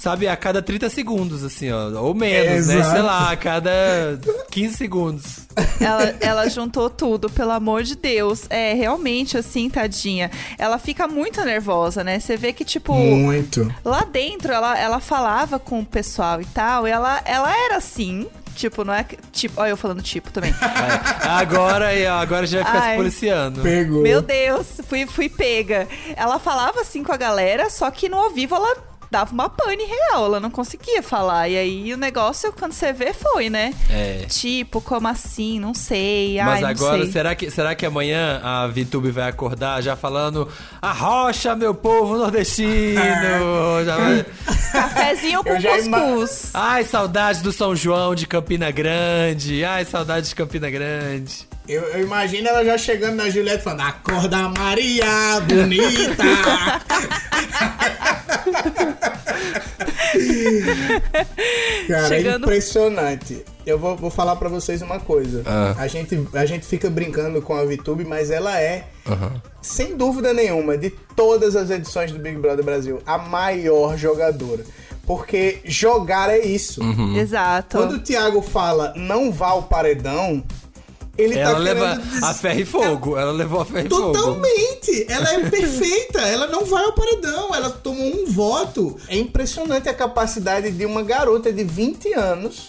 sabe, 0.00 0.26
a 0.26 0.34
cada 0.34 0.62
30 0.62 0.88
segundos, 0.88 1.44
assim, 1.44 1.70
ó. 1.70 1.90
Ou 2.00 2.14
menos, 2.14 2.66
né? 2.66 2.76
Exato. 2.76 2.90
Sei 2.90 3.02
lá, 3.02 3.30
a 3.30 3.36
cada 3.36 3.70
15 4.50 4.74
segundos. 4.74 5.40
Ela, 5.78 6.14
ela 6.20 6.48
juntou 6.48 6.88
tudo, 6.88 7.28
pelo 7.28 7.50
amor 7.50 7.82
de 7.82 7.94
Deus. 7.96 8.46
É, 8.48 8.72
realmente, 8.72 9.36
assim, 9.36 9.68
tadinha. 9.68 10.30
Ela 10.58 10.78
fica 10.78 11.06
muito 11.06 11.44
nervosa, 11.44 12.02
né? 12.02 12.18
Você 12.18 12.34
vê 12.34 12.52
que, 12.52 12.64
tipo, 12.64 12.94
Muito. 12.94 13.72
lá 13.84 14.02
dentro 14.04 14.52
ela, 14.52 14.78
ela 14.78 15.00
falava 15.00 15.58
com 15.58 15.80
o 15.80 15.84
pessoal 15.84 16.40
e 16.40 16.46
tal. 16.46 16.88
E 16.88 16.90
ela, 16.90 17.20
ela 17.26 17.54
era 17.54 17.76
assim. 17.76 18.26
Tipo, 18.54 18.84
não 18.84 18.94
é. 18.94 19.04
Tipo, 19.32 19.60
olha 19.60 19.70
eu 19.70 19.76
falando 19.76 20.02
tipo 20.02 20.30
também. 20.30 20.50
É, 20.50 21.28
agora, 21.28 21.88
agora 22.20 22.46
já 22.46 22.62
vai 22.62 22.66
ficar 22.66 22.82
Ai. 22.82 22.90
se 22.90 22.96
policiando. 22.96 23.62
Pegou. 23.62 24.02
Meu 24.02 24.20
Deus, 24.20 24.66
fui, 24.88 25.06
fui 25.06 25.28
pega. 25.28 25.86
Ela 26.16 26.38
falava 26.38 26.80
assim 26.80 27.02
com 27.02 27.12
a 27.12 27.16
galera, 27.16 27.70
só 27.70 27.90
que 27.90 28.08
no 28.08 28.18
ao 28.18 28.30
vivo 28.30 28.54
ela 28.54 28.89
dava 29.10 29.32
uma 29.32 29.48
pane 29.48 29.84
real, 29.84 30.26
ela 30.26 30.40
não 30.40 30.50
conseguia 30.50 31.02
falar. 31.02 31.48
E 31.48 31.56
aí 31.58 31.92
o 31.92 31.96
negócio, 31.96 32.52
quando 32.52 32.72
você 32.72 32.92
vê, 32.92 33.12
foi, 33.12 33.50
né? 33.50 33.74
É. 33.90 34.24
Tipo, 34.28 34.80
como 34.80 35.08
assim? 35.08 35.58
Não 35.58 35.74
sei. 35.74 36.38
Mas 36.42 36.56
Ai, 36.56 36.60
não 36.62 36.68
agora, 36.68 37.02
sei. 37.02 37.12
será 37.12 37.34
que, 37.34 37.50
será 37.50 37.74
que 37.74 37.84
amanhã 37.84 38.40
a 38.42 38.66
VTube 38.68 39.10
vai 39.10 39.28
acordar 39.28 39.82
já 39.82 39.96
falando 39.96 40.48
Arrocha, 40.80 41.54
meu 41.56 41.74
povo 41.74 42.16
nordestino! 42.16 43.00
já 43.84 43.96
vai... 43.96 44.26
Cafezinho 44.72 45.42
com 45.42 45.58
já 45.58 45.78
ima- 45.78 46.00
cuscuz. 46.00 46.50
Ai, 46.54 46.84
saudade 46.84 47.42
do 47.42 47.52
São 47.52 47.74
João 47.74 48.14
de 48.14 48.26
Campina 48.26 48.70
Grande! 48.70 49.64
Ai, 49.64 49.84
saudade 49.84 50.28
de 50.28 50.34
Campina 50.34 50.70
Grande! 50.70 51.48
Eu, 51.68 51.82
eu 51.82 52.02
imagino 52.02 52.48
ela 52.48 52.64
já 52.64 52.76
chegando 52.78 53.16
na 53.16 53.28
Juliette 53.30 53.62
falando: 53.62 53.82
Acorda, 53.82 54.48
Maria, 54.48 55.04
bonita! 55.46 56.24
Cara, 61.86 62.08
Chegando- 62.08 62.44
é 62.44 62.46
impressionante. 62.46 63.44
Eu 63.66 63.78
vou, 63.78 63.96
vou 63.96 64.10
falar 64.10 64.36
pra 64.36 64.48
vocês 64.48 64.82
uma 64.82 64.98
coisa. 64.98 65.42
Ah. 65.46 65.74
A, 65.78 65.86
gente, 65.86 66.26
a 66.34 66.46
gente 66.46 66.66
fica 66.66 66.88
brincando 66.90 67.40
com 67.42 67.54
a 67.54 67.64
VTube, 67.64 68.04
mas 68.04 68.30
ela 68.30 68.58
é, 68.60 68.86
sem 69.60 69.96
dúvida 69.96 70.32
nenhuma, 70.32 70.76
de 70.76 70.90
todas 70.90 71.56
as 71.56 71.70
edições 71.70 72.10
do 72.12 72.18
Big 72.18 72.36
Brother 72.38 72.64
Brasil, 72.64 73.00
a 73.06 73.18
maior 73.18 73.96
jogadora. 73.96 74.64
Porque 75.06 75.58
jogar 75.64 76.30
é 76.30 76.38
isso. 76.40 76.80
Exato. 77.16 77.78
Quando 77.78 77.96
o 77.96 78.00
Thiago 78.00 78.40
fala 78.42 78.92
não 78.96 79.32
vá 79.32 79.48
ao 79.48 79.64
paredão, 79.64 80.42
ele 81.20 81.38
Ela 81.38 81.52
tá 81.54 81.58
leva 81.58 81.96
dizer- 81.96 82.24
a 82.24 82.34
ferro 82.34 82.60
e 82.60 82.64
fogo. 82.64 83.16
Ela 83.16 83.32
levou 83.32 83.60
a 83.60 83.64
ferro 83.64 83.86
e 83.86 83.90
fogo. 83.90 84.12
Totalmente! 84.12 85.06
Ela 85.08 85.32
é 85.34 85.50
perfeita, 85.50 86.20
ela 86.20 86.46
não 86.46 86.64
vai 86.64 86.84
ao 86.84 86.92
paredão, 86.92 87.54
ela 87.54 87.70
tomou 87.70 88.06
um 88.06 88.26
voto. 88.26 88.96
É 89.08 89.16
impressionante 89.16 89.88
a 89.88 89.94
capacidade 89.94 90.70
de 90.70 90.86
uma 90.86 91.02
garota 91.02 91.52
de 91.52 91.64
20 91.64 92.12
anos 92.14 92.66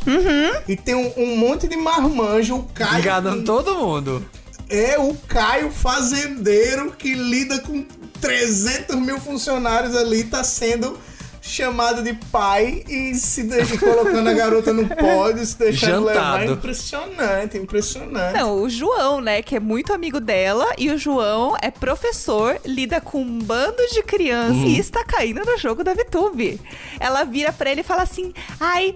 e 0.67 0.75
tem 0.75 0.95
um, 0.95 1.11
um 1.17 1.35
monte 1.37 1.67
de 1.67 1.75
marmanjo, 1.77 2.55
o 2.55 2.63
Caio. 2.73 2.99
Enganando 2.99 3.43
todo 3.43 3.75
mundo. 3.75 4.25
É 4.69 4.97
o 4.97 5.13
Caio 5.27 5.69
fazendeiro 5.71 6.91
que 6.97 7.13
lida 7.13 7.59
com 7.59 7.83
300 8.21 8.95
mil 8.97 9.19
funcionários 9.19 9.95
ali, 9.95 10.23
tá 10.23 10.43
sendo 10.43 10.97
chamado 11.41 12.03
de 12.03 12.13
pai 12.31 12.83
e 12.87 13.15
se 13.15 13.43
deixa 13.43 13.77
colocando 13.77 14.29
a 14.29 14.33
garota 14.33 14.71
no 14.71 14.87
pódio, 14.87 15.43
se 15.45 15.57
deixando 15.57 16.05
levar. 16.05 16.39
Jantado. 16.41 16.53
Impressionante, 16.53 17.57
impressionante. 17.57 18.33
Não, 18.37 18.61
o 18.61 18.69
João, 18.69 19.19
né, 19.19 19.41
que 19.41 19.55
é 19.55 19.59
muito 19.59 19.91
amigo 19.91 20.19
dela, 20.19 20.67
e 20.77 20.89
o 20.91 20.97
João 20.97 21.55
é 21.61 21.71
professor, 21.71 22.59
lida 22.65 23.01
com 23.01 23.21
um 23.21 23.39
bando 23.39 23.81
de 23.91 24.03
crianças 24.03 24.51
Uhum. 24.57 24.65
e 24.67 24.79
está 24.79 25.03
caindo 25.03 25.41
no 25.45 25.57
jogo 25.57 25.83
da 25.83 25.93
VTube. 25.93 26.59
Ela 26.99 27.23
vira 27.23 27.51
pra 27.51 27.71
ele 27.71 27.81
e 27.81 27.83
fala 27.83 28.03
assim: 28.03 28.33
ai. 28.59 28.95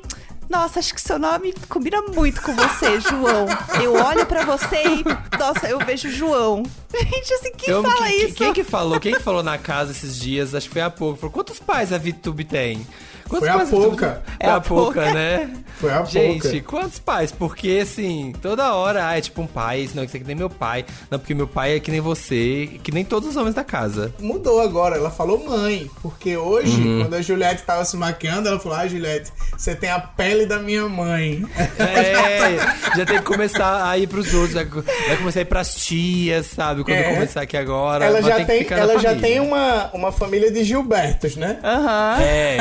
Nossa, 0.49 0.79
acho 0.79 0.93
que 0.93 1.01
seu 1.01 1.17
nome 1.19 1.53
combina 1.67 2.01
muito 2.03 2.41
com 2.41 2.53
você, 2.55 2.99
João. 3.09 3.47
Eu 3.83 3.93
olho 3.95 4.25
pra 4.25 4.45
você 4.45 4.75
e, 4.83 5.37
nossa, 5.37 5.67
eu 5.67 5.79
vejo 5.79 6.09
João. 6.09 6.63
Gente, 6.93 7.33
assim, 7.33 7.51
quem 7.57 7.69
Eu- 7.73 7.81
fala 7.83 8.07
que- 8.07 8.13
isso? 8.13 8.35
Quem 8.35 8.53
que 8.53 8.63
falou? 8.63 8.99
Quem 8.99 9.13
que 9.13 9.19
falou 9.19 9.43
na 9.43 9.57
casa 9.57 9.91
esses 9.91 10.17
dias? 10.17 10.53
Acho 10.55 10.67
que 10.67 10.73
foi 10.73 10.81
a 10.81 10.89
pouco. 10.89 11.17
Falou, 11.19 11.31
quantos 11.33 11.59
pais 11.59 11.91
a 11.91 11.97
VTube 11.97 12.43
tem? 12.45 12.85
Quantos 13.29 13.47
Foi 13.49 13.49
a 13.49 13.65
Pouca. 13.65 14.21
É 14.39 14.45
Foi 14.45 14.53
a 14.55 14.61
pouca, 14.61 15.13
né? 15.13 15.49
Foi 15.75 15.91
a 15.91 16.03
Gente, 16.05 16.41
Pouca. 16.61 16.61
quantos 16.61 16.99
pais? 16.99 17.31
Porque, 17.33 17.79
assim, 17.83 18.33
toda 18.41 18.73
hora, 18.73 19.09
ah, 19.09 19.17
é 19.17 19.21
tipo 19.21 19.41
um 19.41 19.47
pai, 19.47 19.89
não, 19.93 20.05
isso 20.05 20.15
aqui 20.15 20.25
nem 20.25 20.35
meu 20.35 20.49
pai. 20.49 20.85
Não, 21.11 21.19
porque 21.19 21.33
meu 21.33 21.47
pai 21.47 21.75
é 21.75 21.79
que 21.81 21.91
nem 21.91 21.99
você, 21.99 22.79
que 22.81 22.93
nem 22.93 23.03
todos 23.03 23.27
os 23.29 23.35
homens 23.35 23.53
da 23.55 23.63
casa. 23.63 24.13
mudou 24.19 24.61
agora. 24.61 24.95
Ela 24.95 25.11
falou 25.11 25.43
mãe. 25.45 25.89
Porque 26.01 26.37
hoje, 26.37 26.79
Uhum. 26.81 27.01
quando 27.01 27.15
a 27.15 27.21
Juliette 27.21 27.63
tava 27.63 27.83
se 27.83 27.97
maquiando, 27.97 28.47
ela 28.47 28.57
falou: 28.59 28.77
Ah, 28.77 28.87
Juliette, 28.87 29.31
você 29.57 29.75
tem 29.75 29.89
a 29.89 29.99
pele 29.99 30.45
da 30.45 30.59
minha 30.59 30.87
mãe. 30.87 31.43
É, 31.77 32.95
já 32.97 33.05
tem 33.05 33.17
que 33.17 33.23
começar 33.25 33.89
a 33.89 33.97
ir 33.97 34.07
pros 34.07 34.33
outros. 34.33 34.53
Vai 34.53 35.17
começar 35.17 35.39
a 35.39 35.41
ir 35.41 35.45
pras 35.45 35.75
tias, 35.75 36.45
sabe? 36.47 36.83
Quando 36.85 36.97
É. 36.97 37.13
começar 37.13 37.41
aqui 37.41 37.57
agora. 37.57 38.05
ela 38.05 38.21
já 38.21 38.37
que 38.37 38.45
tem, 38.45 38.65
ela 38.69 38.97
já 38.99 39.09
família. 39.09 39.27
tem 39.27 39.39
uma, 39.41 39.89
uma 39.93 40.11
família 40.11 40.49
de 40.51 40.63
Gilbertos, 40.63 41.35
né? 41.35 41.59
Aham. 41.63 42.17
É. 42.21 42.57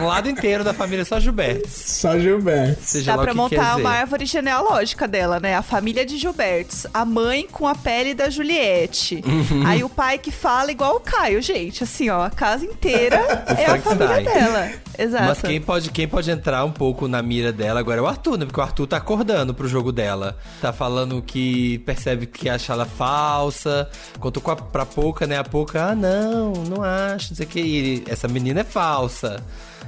Um 0.00 0.06
lado 0.06 0.28
inteiro 0.28 0.64
da 0.64 0.72
família 0.72 1.04
só 1.04 1.20
Gilberto. 1.20 1.68
Só 1.68 2.18
Gilberto. 2.18 2.82
Seja 2.82 3.16
Dá 3.16 3.22
pra 3.22 3.32
o 3.32 3.36
montar 3.36 3.76
uma 3.76 3.90
árvore 3.90 4.26
genealógica 4.26 5.06
dela, 5.06 5.38
né? 5.38 5.54
A 5.54 5.62
família 5.62 6.04
de 6.04 6.16
Gilbertos. 6.16 6.86
A 6.92 7.04
mãe 7.04 7.46
com 7.50 7.66
a 7.66 7.74
pele 7.74 8.14
da 8.14 8.30
Juliette. 8.30 9.22
Uhum. 9.26 9.66
Aí 9.66 9.84
o 9.84 9.88
pai 9.88 10.18
que 10.18 10.30
fala 10.30 10.70
igual 10.70 10.96
o 10.96 11.00
Caio, 11.00 11.42
gente. 11.42 11.84
Assim, 11.84 12.08
ó, 12.08 12.22
a 12.22 12.30
casa 12.30 12.64
inteira 12.64 13.16
é 13.56 13.66
a 13.66 13.80
família 13.80 14.22
dela. 14.22 14.70
Exato. 14.98 15.24
Mas 15.24 15.40
quem 15.40 15.60
pode, 15.60 15.90
quem 15.90 16.06
pode 16.06 16.30
entrar 16.30 16.64
um 16.64 16.70
pouco 16.70 17.08
na 17.08 17.22
mira 17.22 17.52
dela 17.52 17.80
agora 17.80 17.98
é 17.98 18.02
o 18.02 18.06
Arthur, 18.06 18.36
né? 18.36 18.44
Porque 18.44 18.60
o 18.60 18.62
Arthur 18.62 18.86
tá 18.86 18.98
acordando 18.98 19.54
pro 19.54 19.66
jogo 19.66 19.90
dela. 19.92 20.36
Tá 20.60 20.72
falando 20.72 21.22
que 21.22 21.78
percebe 21.80 22.26
que 22.26 22.48
acha 22.48 22.72
ela 22.72 22.84
falsa. 22.84 23.88
Contou 24.18 24.42
com 24.42 24.50
a, 24.50 24.56
pra 24.56 24.84
Pouca, 24.84 25.26
né? 25.26 25.38
A 25.38 25.44
Pouca, 25.44 25.86
ah, 25.86 25.94
não, 25.94 26.52
não 26.52 26.82
acho, 26.82 27.30
não 27.30 27.36
sei 27.36 27.46
o 27.46 27.48
que. 27.48 27.60
E 27.60 28.04
essa 28.08 28.28
menina 28.28 28.60
é 28.60 28.64
falsa. 28.64 29.42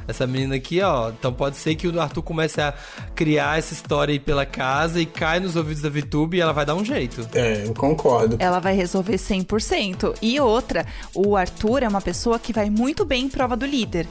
Essa 0.07 0.27
menina 0.27 0.57
aqui, 0.57 0.81
ó. 0.81 1.11
Então 1.11 1.33
pode 1.33 1.57
ser 1.57 1.75
que 1.75 1.87
o 1.87 2.01
Arthur 2.01 2.23
comece 2.23 2.61
a 2.61 2.75
criar 3.15 3.59
essa 3.59 3.73
história 3.73 4.13
aí 4.13 4.19
pela 4.19 4.45
casa 4.45 5.01
e 5.01 5.07
cai 5.07 5.41
nos 5.41 5.57
ouvidos 5.57 5.83
da 5.83 5.89
VTube 5.89 6.37
e 6.37 6.41
ela 6.41 6.53
vai 6.53 6.67
dar 6.67 6.75
um 6.75 6.85
jeito. 6.85 7.27
É, 7.35 7.65
eu 7.67 7.75
concordo. 7.75 8.37
Ela 8.39 8.59
vai 8.59 8.75
resolver 8.75 9.17
100%. 9.17 10.17
E 10.21 10.39
outra, 10.41 10.87
o 11.15 11.37
Arthur 11.37 11.83
é 11.83 11.89
uma 11.89 12.01
pessoa 12.01 12.39
que 12.39 12.53
vai 12.53 12.71
muito 12.71 13.05
bem 13.05 13.25
em 13.25 13.29
prova 13.29 13.57
do 13.57 13.67
líder. 13.67 14.07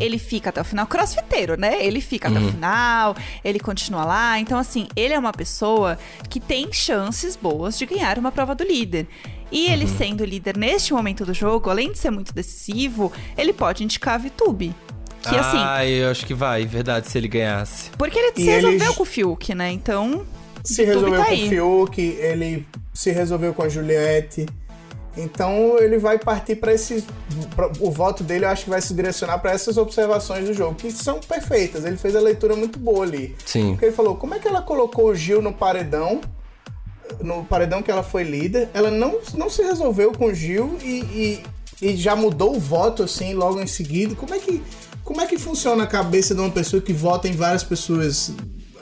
Ele 0.00 0.18
fica 0.18 0.50
até 0.50 0.60
o 0.60 0.64
final, 0.64 0.86
crossfiteiro, 0.86 1.58
né? 1.58 1.84
Ele 1.84 2.00
fica 2.00 2.28
até 2.28 2.38
o 2.38 2.50
final, 2.50 3.16
ele 3.44 3.60
continua 3.60 4.04
lá. 4.04 4.38
Então, 4.38 4.58
assim, 4.58 4.88
ele 4.96 5.14
é 5.14 5.18
uma 5.18 5.32
pessoa 5.32 5.98
que 6.28 6.40
tem 6.40 6.72
chances 6.72 7.36
boas 7.36 7.78
de 7.78 7.86
ganhar 7.86 8.18
uma 8.18 8.32
prova 8.32 8.54
do 8.54 8.64
líder. 8.64 9.06
E 9.52 9.66
ele 9.66 9.86
sendo 9.86 10.24
líder 10.24 10.56
neste 10.56 10.92
momento 10.92 11.24
do 11.24 11.32
jogo, 11.32 11.70
além 11.70 11.92
de 11.92 11.98
ser 11.98 12.10
muito 12.10 12.34
decisivo, 12.34 13.12
ele 13.36 13.52
pode 13.52 13.84
indicar 13.84 14.14
a 14.14 14.18
VTube. 14.18 14.74
Que 15.28 15.36
assim, 15.36 15.58
ah, 15.58 15.86
eu 15.86 16.10
acho 16.10 16.26
que 16.26 16.34
vai, 16.34 16.64
verdade, 16.66 17.08
se 17.08 17.16
ele 17.18 17.28
ganhasse. 17.28 17.90
porque 17.98 18.18
ele 18.18 18.32
E 18.36 18.44
se 18.44 18.50
resolveu 18.50 18.94
com 18.94 19.02
o 19.02 19.06
Fiuk, 19.06 19.54
né? 19.54 19.70
Então, 19.70 20.24
Se 20.64 20.84
resolveu 20.84 21.18
tá 21.18 21.26
com 21.26 21.32
o 21.34 21.48
Fiuk, 21.48 22.00
ele 22.00 22.66
se 22.92 23.10
resolveu 23.10 23.52
com 23.54 23.62
a 23.62 23.68
Juliette. 23.68 24.46
Então 25.16 25.76
ele 25.78 25.96
vai 25.96 26.18
partir 26.18 26.56
para 26.56 26.72
esses. 26.72 27.04
pra- 27.54 27.70
o 27.78 27.88
voto 27.90 28.24
dele 28.24 28.44
eu 28.44 28.48
acho 28.48 28.64
que 28.64 28.70
vai 28.70 28.80
se 28.80 28.92
direcionar 28.92 29.38
para 29.38 29.52
essas 29.52 29.76
observações 29.76 30.44
do 30.48 30.52
jogo, 30.52 30.74
que 30.74 30.90
são 30.90 31.20
perfeitas. 31.20 31.84
Ele 31.84 31.96
fez 31.96 32.16
a 32.16 32.20
leitura 32.20 32.56
muito 32.56 32.80
boa 32.80 33.04
ali. 33.04 33.34
Sim. 33.46 33.70
Porque 33.70 33.84
ele 33.86 33.94
falou: 33.94 34.16
como 34.16 34.34
é 34.34 34.40
que 34.40 34.48
ela 34.48 34.60
colocou 34.60 35.06
o 35.10 35.14
Gil 35.14 35.40
no 35.40 35.52
paredão? 35.52 36.20
No 37.22 37.44
paredão 37.44 37.80
que 37.80 37.90
ela 37.92 38.02
foi 38.02 38.24
líder, 38.24 38.68
ela 38.74 38.90
não, 38.90 39.20
não 39.34 39.48
se 39.48 39.62
resolveu 39.62 40.10
com 40.12 40.26
o 40.26 40.34
Gil 40.34 40.76
e, 40.82 41.42
e, 41.80 41.90
e 41.90 41.96
já 41.96 42.16
mudou 42.16 42.56
o 42.56 42.58
voto 42.58 43.04
assim 43.04 43.34
logo 43.34 43.60
em 43.60 43.66
seguida. 43.68 44.16
Como 44.16 44.34
é 44.34 44.38
que, 44.38 44.60
como 45.04 45.20
é 45.20 45.26
que 45.26 45.38
funciona 45.38 45.84
a 45.84 45.86
cabeça 45.86 46.34
de 46.34 46.40
uma 46.40 46.50
pessoa 46.50 46.82
que 46.82 46.92
vota 46.92 47.28
em 47.28 47.32
várias 47.32 47.62
pessoas? 47.62 48.32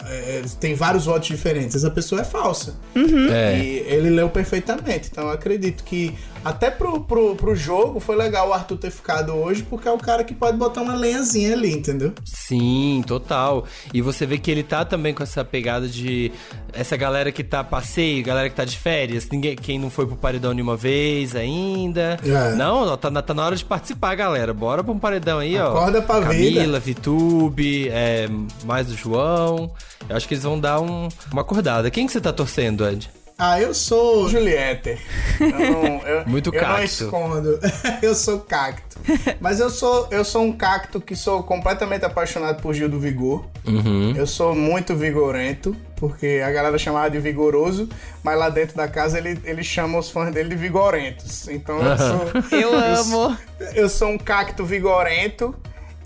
é, 0.08 0.42
tem 0.60 0.74
vários 0.74 1.04
votos 1.04 1.28
diferentes. 1.28 1.76
Essa 1.76 1.90
pessoa 1.90 2.20
é 2.20 2.24
falsa. 2.24 2.74
É. 2.94 3.58
E 3.58 3.78
ele 3.86 4.10
leu 4.10 4.28
perfeitamente. 4.28 5.08
Então 5.10 5.24
eu 5.24 5.30
acredito 5.30 5.84
que 5.84 6.14
até 6.44 6.70
pro, 6.70 7.00
pro, 7.00 7.34
pro 7.36 7.54
jogo 7.54 8.00
foi 8.00 8.16
legal 8.16 8.48
o 8.48 8.52
Arthur 8.52 8.76
ter 8.76 8.90
ficado 8.90 9.32
hoje, 9.34 9.62
porque 9.62 9.88
é 9.88 9.92
o 9.92 9.98
cara 9.98 10.24
que 10.24 10.34
pode 10.34 10.56
botar 10.56 10.82
uma 10.82 10.94
lenhazinha 10.94 11.52
ali, 11.52 11.72
entendeu? 11.72 12.12
Sim, 12.24 13.02
total. 13.06 13.64
E 13.92 14.00
você 14.02 14.26
vê 14.26 14.38
que 14.38 14.50
ele 14.50 14.62
tá 14.62 14.84
também 14.84 15.14
com 15.14 15.22
essa 15.22 15.44
pegada 15.44 15.86
de 15.88 16.32
essa 16.72 16.96
galera 16.96 17.30
que 17.30 17.44
tá 17.44 17.62
passeio, 17.62 18.24
galera 18.24 18.48
que 18.48 18.54
tá 18.56 18.64
de 18.64 18.76
férias, 18.78 19.28
ninguém, 19.30 19.54
quem 19.56 19.78
não 19.78 19.90
foi 19.90 20.06
pro 20.06 20.16
paredão 20.16 20.52
nenhuma 20.52 20.76
vez 20.76 21.34
ainda. 21.36 22.18
É. 22.24 22.54
Não, 22.54 22.96
tá, 22.96 23.10
na- 23.10 23.22
tá 23.22 23.34
na 23.34 23.44
hora 23.46 23.56
de 23.56 23.64
participar, 23.64 24.14
galera. 24.14 24.52
Bora 24.54 24.82
pra 24.82 24.92
um 24.92 24.98
paredão 24.98 25.38
aí, 25.38 25.58
ó. 25.58 25.68
Acorda 25.70 26.02
pra 26.02 26.20
Camila, 26.22 26.78
Vitube, 26.80 27.88
é, 27.88 28.28
mais 28.64 28.86
do 28.86 28.96
João. 28.96 29.70
Eu 30.08 30.16
acho 30.16 30.26
que 30.26 30.34
eles 30.34 30.44
vão 30.44 30.58
dar 30.58 30.80
um- 30.80 31.08
uma 31.32 31.42
acordada. 31.42 31.90
Quem 31.90 32.06
que 32.06 32.12
você 32.12 32.20
tá 32.20 32.32
torcendo, 32.32 32.86
Ed? 32.88 33.08
Ah, 33.44 33.60
eu 33.60 33.74
sou 33.74 34.28
Juliette. 34.28 34.96
Eu 35.40 35.48
não, 35.50 35.98
eu, 36.06 36.22
Muito 36.30 36.54
eu 36.54 36.62
não 36.62 36.68
cacto. 36.68 36.84
escondo. 36.84 37.58
eu 38.00 38.14
sou 38.14 38.38
cacto. 38.38 39.00
Mas 39.40 39.58
eu 39.58 39.68
sou, 39.68 40.06
eu 40.12 40.24
sou 40.24 40.44
um 40.44 40.52
cacto 40.52 41.00
que 41.00 41.16
sou 41.16 41.42
completamente 41.42 42.04
apaixonado 42.04 42.62
por 42.62 42.72
Gil 42.72 42.88
do 42.88 43.00
Vigor. 43.00 43.44
Uhum. 43.66 44.14
Eu 44.14 44.28
sou 44.28 44.54
muito 44.54 44.94
vigorento, 44.94 45.76
porque 45.96 46.40
a 46.46 46.52
galera 46.52 46.78
chamava 46.78 47.10
de 47.10 47.18
vigoroso, 47.18 47.88
mas 48.22 48.38
lá 48.38 48.48
dentro 48.48 48.76
da 48.76 48.86
casa 48.86 49.18
ele, 49.18 49.36
ele 49.42 49.64
chama 49.64 49.98
os 49.98 50.08
fãs 50.08 50.32
dele 50.32 50.50
de 50.50 50.56
vigorentos. 50.56 51.48
Então 51.48 51.80
eu 51.82 51.98
sou. 51.98 52.30
eu 52.56 52.72
amo. 52.72 53.36
Eu 53.74 53.88
sou 53.88 54.10
um 54.10 54.18
cacto 54.18 54.64
vigorento. 54.64 55.52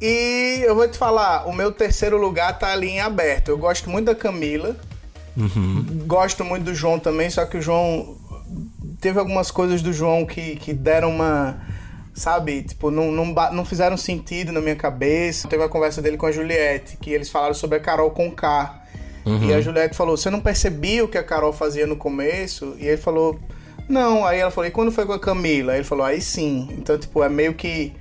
E 0.01 0.63
eu 0.63 0.75
vou 0.75 0.89
te 0.89 0.97
falar, 0.97 1.47
o 1.47 1.53
meu 1.53 1.71
terceiro 1.71 2.17
lugar 2.17 2.59
tá 2.59 2.73
ali 2.73 2.89
em 2.89 3.01
aberto. 3.01 3.51
Eu 3.51 3.59
gosto 3.59 3.91
muito 3.91 4.07
da 4.07 4.15
Camila. 4.15 4.75
Gosto 6.07 6.45
muito 6.45 6.65
do 6.65 6.75
João 6.75 6.99
também, 6.99 7.29
só 7.31 7.45
que 7.45 7.59
o 7.59 7.63
João. 7.63 8.17
Teve 9.01 9.19
algumas 9.19 9.51
coisas 9.51 9.83
do 9.83 9.93
João 9.93 10.25
que, 10.25 10.57
que 10.57 10.73
deram 10.73 11.11
uma. 11.11 11.61
Sabe? 12.15 12.63
Tipo, 12.63 12.91
não, 12.91 13.13
não, 13.13 13.27
não 13.53 13.65
fizeram 13.65 13.97
sentido 13.97 14.51
na 14.51 14.61
minha 14.61 14.77
cabeça. 14.77 15.49
Teve 15.49 15.63
a 15.63 15.69
conversa 15.69 16.01
dele 16.01 16.17
com 16.17 16.25
a 16.25 16.33
Juliette, 16.33 16.97
que 16.97 17.11
eles 17.11 17.29
falaram 17.29 17.55
sobre 17.55 17.77
a 17.77 17.81
Carol 17.81 18.11
com 18.11 18.31
K. 18.31 18.83
E 19.43 19.53
a 19.53 19.61
Juliette 19.61 19.97
falou: 19.97 20.17
Você 20.17 20.31
não 20.31 20.41
percebia 20.41 21.05
o 21.05 21.09
que 21.09 21.19
a 21.19 21.23
Carol 21.23 21.53
fazia 21.53 21.87
no 21.87 21.97
começo? 21.97 22.77
E 22.79 22.87
ele 22.87 22.97
falou: 22.97 23.39
Não. 23.89 24.25
Aí 24.25 24.39
ela 24.39 24.51
falou: 24.51 24.69
E 24.69 24.71
quando 24.71 24.93
foi 24.93 25.05
com 25.05 25.13
a 25.13 25.19
Camila? 25.19 25.73
Aí 25.73 25.79
ele 25.79 25.85
falou: 25.85 26.07
Aí 26.07 26.21
sim. 26.21 26.69
Então, 26.79 26.97
tipo, 26.97 27.23
é 27.23 27.29
meio 27.29 27.53
que. 27.53 27.93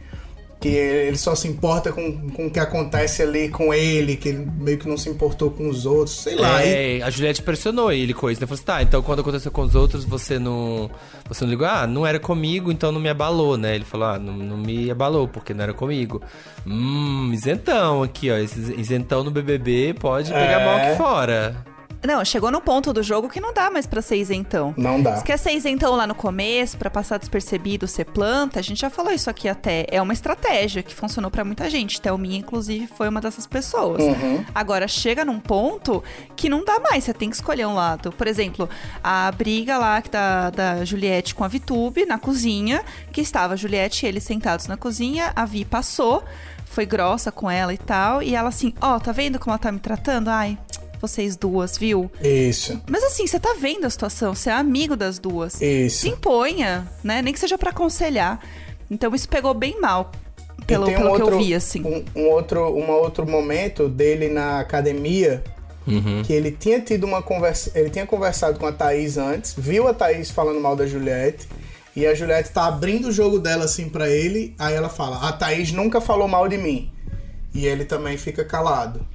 Que 0.69 0.75
ele 0.75 1.17
só 1.17 1.35
se 1.35 1.47
importa 1.47 1.91
com, 1.91 2.29
com 2.31 2.47
o 2.47 2.49
que 2.51 2.59
acontece 2.59 3.21
ali 3.21 3.49
com 3.49 3.73
ele, 3.73 4.15
que 4.15 4.29
ele 4.29 4.47
meio 4.59 4.77
que 4.77 4.87
não 4.87 4.97
se 4.97 5.09
importou 5.09 5.51
com 5.51 5.69
os 5.69 5.85
outros, 5.85 6.15
sei 6.21 6.35
lá. 6.35 6.65
E- 6.65 6.99
É, 6.99 7.03
a 7.03 7.09
Juliette 7.09 7.41
pressionou 7.41 7.91
ele 7.91 8.13
com 8.13 8.29
isso. 8.31 8.41
Né? 8.41 8.47
Falou 8.47 8.55
assim, 8.55 8.65
tá, 8.65 8.81
então 8.81 9.01
quando 9.01 9.19
aconteceu 9.19 9.51
com 9.51 9.61
os 9.61 9.75
outros, 9.75 10.03
você 10.05 10.39
não. 10.39 10.89
Você 11.27 11.43
não 11.43 11.51
ligou? 11.51 11.67
Ah, 11.67 11.85
não 11.85 12.05
era 12.05 12.19
comigo, 12.19 12.71
então 12.71 12.91
não 12.91 12.99
me 12.99 13.09
abalou, 13.09 13.57
né? 13.57 13.75
Ele 13.75 13.83
falou, 13.85 14.07
ah, 14.07 14.19
não, 14.19 14.33
não 14.33 14.57
me 14.57 14.89
abalou, 14.91 15.27
porque 15.27 15.53
não 15.53 15.63
era 15.63 15.73
comigo. 15.73 16.21
Hum, 16.65 17.31
isentão 17.33 18.03
aqui, 18.03 18.31
ó. 18.31 18.37
Esse 18.37 18.59
isentão 18.79 19.23
no 19.23 19.31
BBB 19.31 19.95
pode 19.99 20.31
pegar 20.31 20.61
É. 20.61 20.65
mal 20.65 20.75
aqui 20.77 20.97
fora. 20.97 21.55
Não, 22.05 22.23
chegou 22.23 22.51
no 22.51 22.61
ponto 22.61 22.93
do 22.93 23.01
jogo 23.01 23.29
que 23.29 23.39
não 23.39 23.53
dá 23.53 23.69
mais 23.69 23.85
pra 23.85 24.01
ser 24.01 24.17
isentão. 24.17 24.73
Não 24.77 25.01
dá. 25.01 25.17
Se 25.17 25.23
quer 25.23 25.37
ser 25.37 25.53
isentão 25.53 25.95
lá 25.95 26.05
no 26.05 26.15
começo, 26.15 26.77
pra 26.77 26.89
passar 26.89 27.17
despercebido, 27.17 27.87
ser 27.87 28.05
planta, 28.05 28.59
a 28.59 28.63
gente 28.63 28.81
já 28.81 28.89
falou 28.89 29.11
isso 29.11 29.29
aqui 29.29 29.47
até. 29.47 29.85
É 29.89 30.01
uma 30.01 30.13
estratégia 30.13 30.83
que 30.83 30.93
funcionou 30.93 31.31
pra 31.31 31.43
muita 31.43 31.69
gente. 31.69 32.01
Thelminha, 32.01 32.37
inclusive, 32.37 32.87
foi 32.87 33.09
uma 33.09 33.21
dessas 33.21 33.47
pessoas. 33.47 34.01
Uhum. 34.01 34.45
Agora, 34.53 34.87
chega 34.87 35.25
num 35.25 35.39
ponto 35.39 36.03
que 36.35 36.49
não 36.49 36.63
dá 36.63 36.79
mais, 36.79 37.03
você 37.03 37.13
tem 37.13 37.29
que 37.29 37.35
escolher 37.35 37.65
um 37.65 37.73
lado. 37.73 38.11
Por 38.11 38.27
exemplo, 38.27 38.69
a 39.03 39.31
briga 39.31 39.77
lá 39.77 40.01
da, 40.11 40.49
da 40.49 40.85
Juliette 40.85 41.35
com 41.35 41.43
a 41.43 41.47
Vitube 41.47 42.05
na 42.05 42.17
cozinha, 42.17 42.83
que 43.11 43.21
estava 43.21 43.53
a 43.53 43.57
Juliette 43.57 44.05
e 44.05 44.09
ele 44.09 44.19
sentados 44.19 44.67
na 44.67 44.77
cozinha, 44.77 45.31
a 45.35 45.45
Vi 45.45 45.65
passou, 45.65 46.23
foi 46.65 46.85
grossa 46.85 47.31
com 47.31 47.49
ela 47.49 47.73
e 47.73 47.77
tal, 47.77 48.21
e 48.21 48.35
ela 48.35 48.49
assim, 48.49 48.73
ó, 48.81 48.99
tá 48.99 49.11
vendo 49.11 49.39
como 49.39 49.51
ela 49.51 49.59
tá 49.59 49.71
me 49.71 49.79
tratando? 49.79 50.29
Ai, 50.29 50.57
vocês 51.07 51.35
duas, 51.35 51.77
viu? 51.77 52.09
Isso, 52.21 52.81
Mas 52.89 53.03
assim, 53.03 53.25
você 53.27 53.39
tá 53.39 53.55
vendo 53.59 53.85
a 53.85 53.89
situação, 53.89 54.33
você 54.35 54.49
é 54.49 54.53
amigo 54.53 54.95
das 54.95 55.19
duas. 55.19 55.53
Se 55.53 55.65
isso. 55.85 56.07
imponha, 56.07 56.87
né? 57.03 57.21
Nem 57.21 57.33
que 57.33 57.39
seja 57.39 57.57
pra 57.57 57.69
aconselhar. 57.71 58.39
Então 58.89 59.13
isso 59.15 59.27
pegou 59.27 59.53
bem 59.53 59.79
mal, 59.81 60.11
pelo, 60.67 60.85
tem 60.85 60.95
um 60.95 60.97
pelo 60.99 61.15
que 61.15 61.21
eu 61.21 61.25
outro- 61.25 61.39
vi, 61.39 61.53
assim. 61.53 61.81
Um, 61.83 62.21
um 62.21 62.29
outro, 62.29 62.61
um 62.75 62.89
outro 62.91 63.25
momento 63.27 63.87
dele 63.89 64.29
na 64.29 64.59
academia 64.59 65.43
que 66.25 66.33
ele 66.33 66.49
tinha 66.51 66.79
tido 66.81 67.03
uma 67.03 67.21
conversa. 67.21 67.71
Ele 67.77 67.91
tinha 67.91 68.07
conversado 68.07 68.57
com 68.57 68.65
a 68.65 68.71
Thaís 68.71 69.17
antes, 69.17 69.53
viu 69.55 69.87
a 69.87 69.93
Thaís 69.93 70.31
falando 70.31 70.59
mal 70.59 70.75
da 70.75 70.87
Juliette. 70.87 71.47
E 71.95 72.05
a 72.07 72.13
Juliette 72.15 72.49
tá 72.51 72.65
abrindo 72.65 73.07
o 73.09 73.11
jogo 73.11 73.37
dela 73.39 73.65
assim 73.65 73.87
pra 73.87 74.09
ele. 74.09 74.55
Aí 74.57 74.73
ela 74.73 74.89
fala: 74.89 75.27
A 75.27 75.31
Thaís 75.31 75.71
nunca 75.71 76.01
falou 76.01 76.27
mal 76.27 76.47
de 76.49 76.57
mim. 76.57 76.91
E 77.53 77.65
ele 77.67 77.85
também 77.85 78.17
fica 78.17 78.43
calado. 78.43 79.05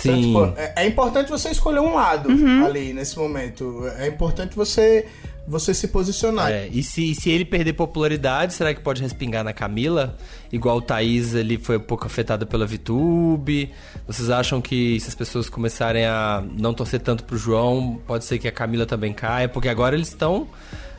Então, 0.00 0.14
Sim. 0.14 0.22
tipo, 0.22 0.52
é, 0.56 0.72
é 0.76 0.86
importante 0.86 1.30
você 1.30 1.48
escolher 1.50 1.80
um 1.80 1.94
lado 1.94 2.28
Uhum. 2.28 2.66
ali 2.66 2.92
nesse 2.92 3.18
momento. 3.18 3.84
É 3.98 4.06
importante 4.06 4.54
você, 4.54 5.06
você 5.46 5.72
se 5.72 5.88
posicionar. 5.88 6.50
É, 6.50 6.68
e 6.70 6.82
se, 6.82 7.14
se 7.14 7.30
ele 7.30 7.44
perder 7.44 7.72
popularidade, 7.72 8.52
será 8.52 8.74
que 8.74 8.80
pode 8.80 9.02
respingar 9.02 9.42
na 9.42 9.52
Camila? 9.54 10.16
Igual 10.52 10.76
o 10.76 10.82
Thaís 10.82 11.34
ali 11.34 11.56
foi 11.56 11.78
um 11.78 11.80
pouco 11.80 12.06
afetado 12.06 12.46
pela 12.46 12.66
VTube. 12.66 13.70
Vocês 14.06 14.28
acham 14.28 14.60
que 14.60 15.00
se 15.00 15.08
as 15.08 15.14
pessoas 15.14 15.48
começarem 15.48 16.04
a 16.04 16.44
não 16.52 16.74
torcer 16.74 17.00
tanto 17.00 17.24
pro 17.24 17.38
João, 17.38 17.98
pode 18.06 18.24
ser 18.24 18.38
que 18.38 18.46
a 18.46 18.52
Camila 18.52 18.84
também 18.84 19.12
caia? 19.14 19.48
Porque 19.48 19.68
agora 19.68 19.96
eles 19.96 20.08
estão 20.08 20.46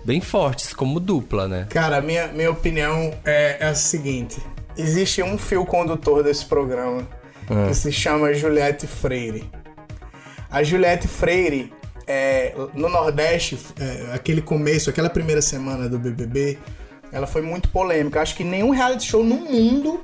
bem 0.03 0.19
fortes 0.19 0.73
como 0.73 0.99
dupla, 0.99 1.47
né? 1.47 1.67
Cara, 1.69 2.01
minha, 2.01 2.27
minha 2.29 2.49
opinião 2.49 3.13
é, 3.23 3.57
é 3.59 3.67
a 3.67 3.75
seguinte: 3.75 4.37
existe 4.75 5.21
um 5.21 5.37
fio 5.37 5.63
condutor 5.65 6.23
desse 6.23 6.45
programa 6.45 7.07
que 7.67 7.73
se 7.73 7.91
chama 7.91 8.33
Juliette 8.33 8.85
Freire. 8.87 9.49
A 10.51 10.63
Juliette 10.63 11.07
Freire, 11.07 11.71
é, 12.07 12.53
no 12.73 12.89
Nordeste, 12.89 13.57
é, 13.79 14.13
aquele 14.13 14.41
começo, 14.41 14.89
aquela 14.89 15.09
primeira 15.09 15.41
semana 15.41 15.87
do 15.87 15.99
BBB, 15.99 16.57
ela 17.11 17.27
foi 17.27 17.41
muito 17.41 17.69
polêmica. 17.69 18.21
Acho 18.21 18.35
que 18.35 18.43
nenhum 18.43 18.71
reality 18.71 19.05
show 19.05 19.23
no 19.23 19.35
mundo 19.35 20.01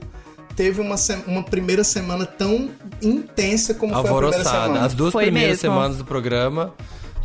teve 0.55 0.81
uma, 0.81 0.95
uma 1.27 1.43
primeira 1.43 1.84
semana 1.84 2.25
tão 2.25 2.69
intensa 3.01 3.73
como 3.73 3.91
foi 3.93 3.99
a 4.01 4.03
primeira 4.03 4.25
Alvoroçada. 4.27 4.65
semana. 4.67 4.86
As 4.86 4.93
duas 4.93 5.12
Foi 5.12 5.23
primeiras 5.25 5.62
mesmo. 5.62 5.73
semanas 5.75 5.97
do 5.97 6.05
programa 6.05 6.73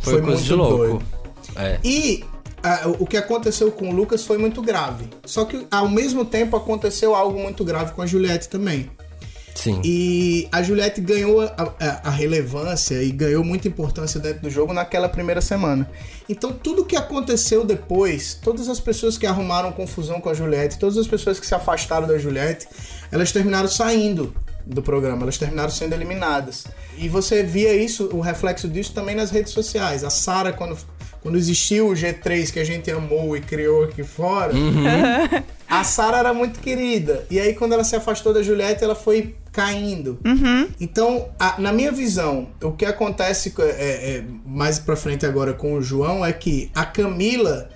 foi, 0.01 0.13
Foi 0.13 0.21
coisa 0.21 0.35
muito 0.37 0.43
de 0.43 0.53
louco. 0.53 0.77
doido. 0.77 1.05
É. 1.55 1.79
E 1.83 2.23
ah, 2.63 2.81
o 2.99 3.05
que 3.05 3.17
aconteceu 3.17 3.71
com 3.71 3.89
o 3.89 3.93
Lucas 3.93 4.25
foi 4.25 4.37
muito 4.37 4.61
grave. 4.61 5.05
Só 5.25 5.45
que 5.45 5.65
ao 5.71 5.87
mesmo 5.87 6.25
tempo 6.25 6.55
aconteceu 6.57 7.15
algo 7.15 7.39
muito 7.39 7.63
grave 7.63 7.93
com 7.93 8.01
a 8.01 8.05
Juliette 8.05 8.49
também. 8.49 8.89
Sim. 9.55 9.81
E 9.83 10.47
a 10.51 10.63
Juliette 10.63 11.01
ganhou 11.01 11.41
a, 11.41 11.47
a- 11.79 12.01
a 12.05 12.09
relevância 12.09 13.01
e 13.03 13.11
ganhou 13.11 13.43
muita 13.43 13.67
importância 13.67 14.19
dentro 14.19 14.41
do 14.41 14.49
jogo 14.49 14.73
naquela 14.73 15.09
primeira 15.09 15.41
semana. 15.41 15.89
Então, 16.29 16.51
tudo 16.53 16.85
que 16.85 16.95
aconteceu 16.95 17.65
depois, 17.65 18.33
todas 18.41 18.69
as 18.69 18.79
pessoas 18.79 19.17
que 19.17 19.25
arrumaram 19.27 19.71
confusão 19.71 20.21
com 20.21 20.29
a 20.29 20.33
Juliette, 20.33 20.79
todas 20.79 20.97
as 20.97 21.07
pessoas 21.07 21.39
que 21.39 21.45
se 21.45 21.53
afastaram 21.53 22.07
da 22.07 22.17
Juliette, 22.17 22.67
elas 23.11 23.31
terminaram 23.31 23.67
saindo 23.67 24.33
do 24.65 24.81
programa, 24.81 25.23
elas 25.23 25.37
terminaram 25.37 25.69
sendo 25.69 25.93
eliminadas. 25.93 26.65
E 26.97 27.09
você 27.09 27.43
via 27.43 27.73
isso, 27.75 28.09
o 28.13 28.21
reflexo 28.21 28.67
disso 28.69 28.93
também 28.93 29.15
nas 29.15 29.31
redes 29.31 29.51
sociais. 29.51 30.03
A 30.03 30.09
Sara, 30.09 30.53
quando, 30.53 30.77
quando 31.21 31.37
existiu 31.37 31.89
o 31.89 31.93
G3 31.93 32.51
que 32.53 32.59
a 32.59 32.63
gente 32.63 32.89
amou 32.89 33.35
e 33.35 33.41
criou 33.41 33.83
aqui 33.83 34.03
fora, 34.03 34.53
a 35.67 35.83
Sara 35.83 36.17
era 36.19 36.33
muito 36.33 36.59
querida. 36.59 37.25
E 37.29 37.39
aí, 37.39 37.53
quando 37.55 37.73
ela 37.73 37.83
se 37.83 37.95
afastou 37.95 38.33
da 38.33 38.41
Juliette, 38.43 38.83
ela 38.83 38.95
foi 38.95 39.35
caindo. 39.51 40.17
Então, 40.79 41.29
a- 41.39 41.55
na 41.59 41.71
minha 41.73 41.91
visão, 41.91 42.47
o 42.63 42.71
que 42.71 42.85
acontece 42.85 43.51
co- 43.51 43.61
é, 43.61 43.67
é, 44.17 44.23
mais 44.45 44.79
pra 44.79 44.95
frente 44.95 45.25
agora 45.25 45.53
com 45.53 45.73
o 45.73 45.81
João 45.81 46.25
é 46.25 46.31
que 46.31 46.71
a 46.73 46.85
Camila, 46.85 47.69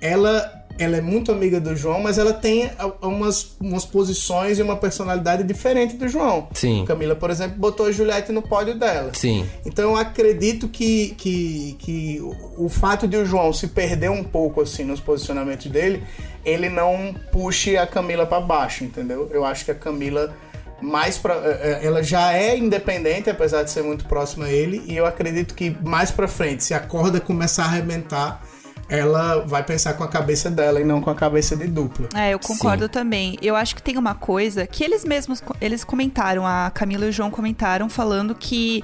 ela, 0.00 0.64
ela 0.78 0.96
é 0.96 1.00
muito 1.00 1.30
amiga 1.30 1.60
do 1.60 1.76
João, 1.76 2.00
mas 2.00 2.18
ela 2.18 2.32
tem 2.32 2.70
a- 2.78 3.06
umas, 3.06 3.54
umas 3.60 3.84
posições 3.84 4.58
e 4.58 4.62
uma 4.62 4.76
personalidade 4.76 5.44
diferente 5.44 5.96
do 5.96 6.08
João. 6.08 6.48
Sim. 6.52 6.84
Camila, 6.86 7.14
por 7.14 7.30
exemplo, 7.30 7.56
botou 7.58 7.86
a 7.86 7.92
Juliette 7.92 8.32
no 8.32 8.42
pódio 8.42 8.76
dela. 8.78 9.12
Sim. 9.14 9.46
Então 9.64 9.90
eu 9.90 9.96
acredito 9.96 10.68
que, 10.68 11.14
que, 11.16 11.76
que 11.78 12.18
o, 12.56 12.64
o 12.64 12.68
fato 12.68 13.06
de 13.06 13.16
o 13.16 13.24
João 13.24 13.52
se 13.52 13.68
perder 13.68 14.10
um 14.10 14.24
pouco 14.24 14.62
assim 14.62 14.82
nos 14.84 15.00
posicionamentos 15.00 15.66
dele, 15.66 16.02
ele 16.44 16.68
não 16.68 17.14
puxe 17.30 17.76
a 17.76 17.86
Camila 17.86 18.26
pra 18.26 18.40
baixo, 18.40 18.82
entendeu? 18.82 19.30
Eu 19.32 19.44
acho 19.44 19.64
que 19.64 19.70
a 19.70 19.74
Camila 19.74 20.34
mais 20.80 21.18
pra, 21.18 21.34
eh, 21.34 21.80
eh, 21.82 21.86
ela 21.86 22.02
já 22.02 22.32
é 22.32 22.56
independente, 22.56 23.28
apesar 23.28 23.62
de 23.62 23.70
ser 23.70 23.82
muito 23.82 24.04
próxima 24.06 24.46
a 24.46 24.50
ele, 24.50 24.82
e 24.86 24.96
eu 24.96 25.06
acredito 25.06 25.54
que 25.54 25.76
mais 25.82 26.10
pra 26.10 26.26
frente, 26.26 26.64
se 26.64 26.74
a 26.74 26.80
corda 26.80 27.20
começar 27.20 27.64
a 27.64 27.66
arrebentar, 27.66 28.42
ela 28.90 29.44
vai 29.46 29.62
pensar 29.62 29.94
com 29.94 30.02
a 30.02 30.08
cabeça 30.08 30.50
dela 30.50 30.80
e 30.80 30.84
não 30.84 31.00
com 31.00 31.10
a 31.10 31.14
cabeça 31.14 31.56
de 31.56 31.68
dupla. 31.68 32.08
É, 32.14 32.34
eu 32.34 32.40
concordo 32.40 32.84
Sim. 32.84 32.90
também. 32.90 33.38
Eu 33.40 33.54
acho 33.54 33.76
que 33.76 33.82
tem 33.82 33.96
uma 33.96 34.16
coisa 34.16 34.66
que 34.66 34.82
eles 34.82 35.04
mesmos 35.04 35.40
eles 35.60 35.84
comentaram, 35.84 36.44
a 36.44 36.70
Camila 36.74 37.06
e 37.06 37.10
o 37.10 37.12
João 37.12 37.30
comentaram 37.30 37.88
falando 37.88 38.34
que 38.34 38.82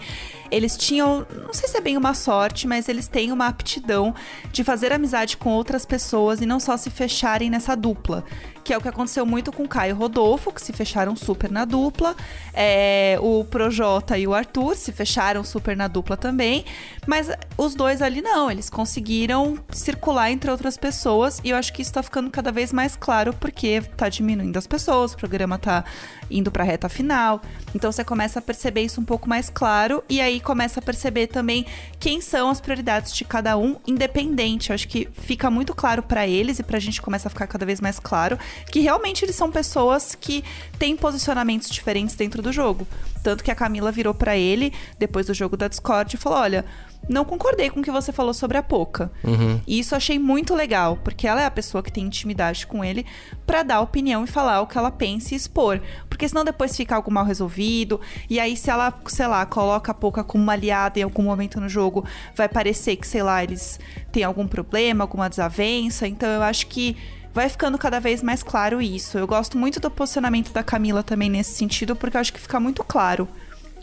eles 0.51 0.77
tinham, 0.77 1.27
não 1.45 1.53
sei 1.53 1.69
se 1.69 1.77
é 1.77 1.81
bem 1.81 1.97
uma 1.97 2.15
sorte, 2.15 2.67
mas 2.67 2.89
eles 2.89 3.09
têm 3.09 3.33
uma 3.33 3.47
aptidão 3.47 4.15
de 4.53 4.65
fazer 4.65 4.93
amizade 4.93 5.37
com 5.37 5.51
outras 5.51 5.85
pessoas 5.85 6.41
e 6.41 6.47
não 6.47 6.61
só 6.61 6.77
se 6.77 6.91
fecharem 6.91 7.51
nessa 7.51 7.75
dupla. 7.75 8.25
Que 8.65 8.73
é 8.73 8.79
o 8.79 8.81
que 8.81 8.89
aconteceu 8.89 9.25
muito 9.25 9.53
com 9.53 9.63
o 9.63 9.69
Caio 9.69 9.91
e 9.91 9.93
Rodolfo, 9.93 10.53
que 10.53 10.61
se 10.61 10.73
fecharam 10.73 11.15
super 11.15 11.49
na 11.53 11.65
dupla. 11.65 12.17
É, 12.53 13.17
o 13.23 13.45
Projota 13.45 14.19
e 14.19 14.27
o 14.27 14.35
Arthur 14.35 14.75
se 14.75 14.91
fecharam 14.91 15.45
super 15.45 15.77
na 15.77 15.87
dupla 15.87 16.17
também. 16.17 16.65
Mas 17.07 17.31
os 17.57 17.77
dois 17.77 18.03
ali 18.03 18.21
não, 18.21 18.51
eles 18.51 18.69
conseguiram 18.69 19.57
circular 19.71 20.33
entre 20.33 20.51
outras 20.51 20.77
pessoas. 20.77 21.41
E 21.45 21.51
eu 21.51 21.57
acho 21.57 21.73
que 21.73 21.81
isso 21.81 21.93
tá 21.93 22.03
ficando 22.03 22.29
cada 22.29 22.51
vez 22.51 22.73
mais 22.73 22.97
claro, 22.97 23.33
porque 23.35 23.83
tá 23.97 24.09
diminuindo 24.09 24.57
as 24.57 24.67
pessoas, 24.67 25.13
o 25.13 25.17
programa 25.17 25.59
tá 25.59 25.85
indo 26.29 26.51
pra 26.51 26.65
reta 26.65 26.89
final. 26.89 27.41
Então 27.73 27.93
você 27.93 28.03
começa 28.03 28.41
a 28.41 28.43
perceber 28.43 28.83
isso 28.83 29.01
um 29.01 29.05
pouco 29.05 29.29
mais 29.29 29.49
claro. 29.49 30.03
E 30.09 30.21
aí 30.21 30.36
começa 30.40 30.81
a 30.81 30.83
perceber 30.83 31.27
também 31.29 31.66
quem 31.99 32.20
são 32.20 32.51
as 32.51 32.61
prioridades 32.61 33.14
de 33.14 33.25
cada 33.25 33.57
um, 33.57 33.77
independente. 33.87 34.70
Eu 34.70 34.75
acho 34.75 34.88
que 34.88 35.09
fica 35.12 35.51
muito 35.51 35.75
claro 35.75 36.03
pra 36.03 36.27
eles 36.27 36.59
e 36.59 36.62
pra 36.62 36.79
gente 36.79 37.01
começa 37.03 37.29
a 37.29 37.31
ficar 37.31 37.46
cada 37.46 37.66
vez 37.66 37.81
mais 37.81 37.99
claro 37.99 38.38
que 38.70 38.81
realmente 38.81 39.25
eles 39.25 39.37
são 39.37 39.51
pessoas 39.51 40.14
que 40.14 40.44
têm 40.79 40.96
posicionamentos 40.96 41.70
diferentes 41.70 42.14
dentro 42.14 42.42
do 42.42 42.53
jogo. 42.53 42.87
Tanto 43.22 43.42
que 43.42 43.51
a 43.51 43.55
Camila 43.55 43.90
virou 43.90 44.14
pra 44.14 44.37
ele 44.37 44.72
depois 44.99 45.27
do 45.27 45.35
jogo 45.35 45.57
da 45.57 45.68
Discord 45.68 46.14
e 46.14 46.18
falou: 46.18 46.38
"Olha, 46.38 46.64
não 47.09 47.25
concordei 47.25 47.70
com 47.70 47.81
o 47.81 47.83
que 47.83 47.90
você 47.90 48.12
falou 48.12 48.35
sobre 48.35 48.59
a 48.59 48.62
Poca. 48.62 49.11
E 49.66 49.79
isso 49.79 49.94
eu 49.94 49.96
achei 49.96 50.18
muito 50.18 50.55
legal, 50.55 50.99
porque 51.05 51.27
ela 51.27 51.40
é 51.40 51.44
a 51.44 51.51
pessoa 51.51 51.83
que 51.83 51.92
tem 51.92 52.05
intimidade 52.05 52.66
com 52.66 52.85
ele 52.85 53.07
pra 53.46 53.62
dar 53.62 53.81
opinião 53.81 54.25
e 54.25 54.27
falar 54.27 54.61
o 54.61 54.66
que 54.66 54.77
ela 54.77 54.90
pensa 54.90 55.35
e 55.35 55.37
expor. 55.37 55.81
Porque 56.09 56.29
senão 56.29 56.44
depois 56.44 56.77
fica 56.77 56.96
algo 56.96 57.11
mal 57.11 57.25
resolvido. 57.25 58.01
E 58.29 58.40
aí, 58.40 58.57
se 58.57 58.70
ela, 58.70 58.92
sei 59.07 59.27
lá, 59.27 59.46
coloca 59.46 59.92
a 59.92 59.94
Poca 59.94 60.25
como 60.27 60.43
uma 60.43 60.53
aliada 60.53 60.99
em 60.99 61.03
algum 61.03 61.23
momento 61.23 61.61
no 61.61 61.69
jogo, 61.69 62.05
vai 62.35 62.49
parecer 62.49 62.97
que, 62.97 63.07
sei 63.07 63.23
lá, 63.23 63.43
eles 63.43 63.81
têm 64.12 64.25
algum 64.25 64.47
problema, 64.47 65.05
alguma 65.05 65.29
desavença. 65.29 66.07
Então 66.07 66.29
eu 66.29 66.43
acho 66.43 66.67
que 66.67 66.97
vai 67.33 67.49
ficando 67.49 67.77
cada 67.77 68.01
vez 68.01 68.23
mais 68.23 68.43
claro 68.43 68.81
isso. 68.81 69.19
Eu 69.19 69.27
gosto 69.27 69.59
muito 69.59 69.79
do 69.79 69.91
posicionamento 69.91 70.53
da 70.53 70.62
Camila 70.62 71.03
também 71.03 71.29
nesse 71.29 71.53
sentido, 71.53 71.95
porque 71.95 72.17
eu 72.17 72.21
acho 72.21 72.33
que 72.33 72.41
fica 72.41 72.59
muito 72.59 72.83
claro 72.83 73.29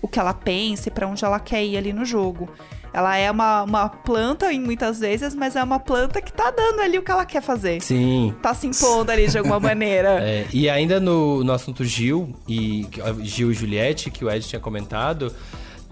o 0.02 0.08
que 0.08 0.20
ela 0.20 0.34
pensa 0.34 0.90
e 0.90 0.92
pra 0.92 1.08
onde 1.08 1.24
ela 1.24 1.40
quer 1.40 1.64
ir 1.64 1.78
ali 1.78 1.94
no 1.94 2.04
jogo. 2.04 2.50
Ela 2.94 3.18
é 3.18 3.32
uma, 3.32 3.64
uma 3.64 3.90
planta, 3.90 4.54
em 4.54 4.60
muitas 4.60 5.00
vezes, 5.00 5.34
mas 5.34 5.56
é 5.56 5.64
uma 5.64 5.80
planta 5.80 6.22
que 6.22 6.32
tá 6.32 6.52
dando 6.52 6.80
ali 6.82 7.00
o 7.00 7.02
que 7.02 7.10
ela 7.10 7.26
quer 7.26 7.42
fazer. 7.42 7.82
Sim. 7.82 8.36
Tá 8.42 8.54
se 8.54 8.68
impondo 8.68 9.12
ali 9.12 9.28
de 9.28 9.38
alguma 9.38 9.58
maneira. 9.62 10.20
É, 10.22 10.46
e 10.54 10.70
ainda 10.70 11.00
no, 11.00 11.44
no 11.44 11.52
assunto 11.52 11.84
Gil 11.84 12.36
e 12.48 12.88
Gil 13.24 13.52
e 13.52 13.54
Juliette, 13.56 14.12
que 14.12 14.24
o 14.24 14.30
Ed 14.30 14.48
tinha 14.48 14.60
comentado, 14.60 15.34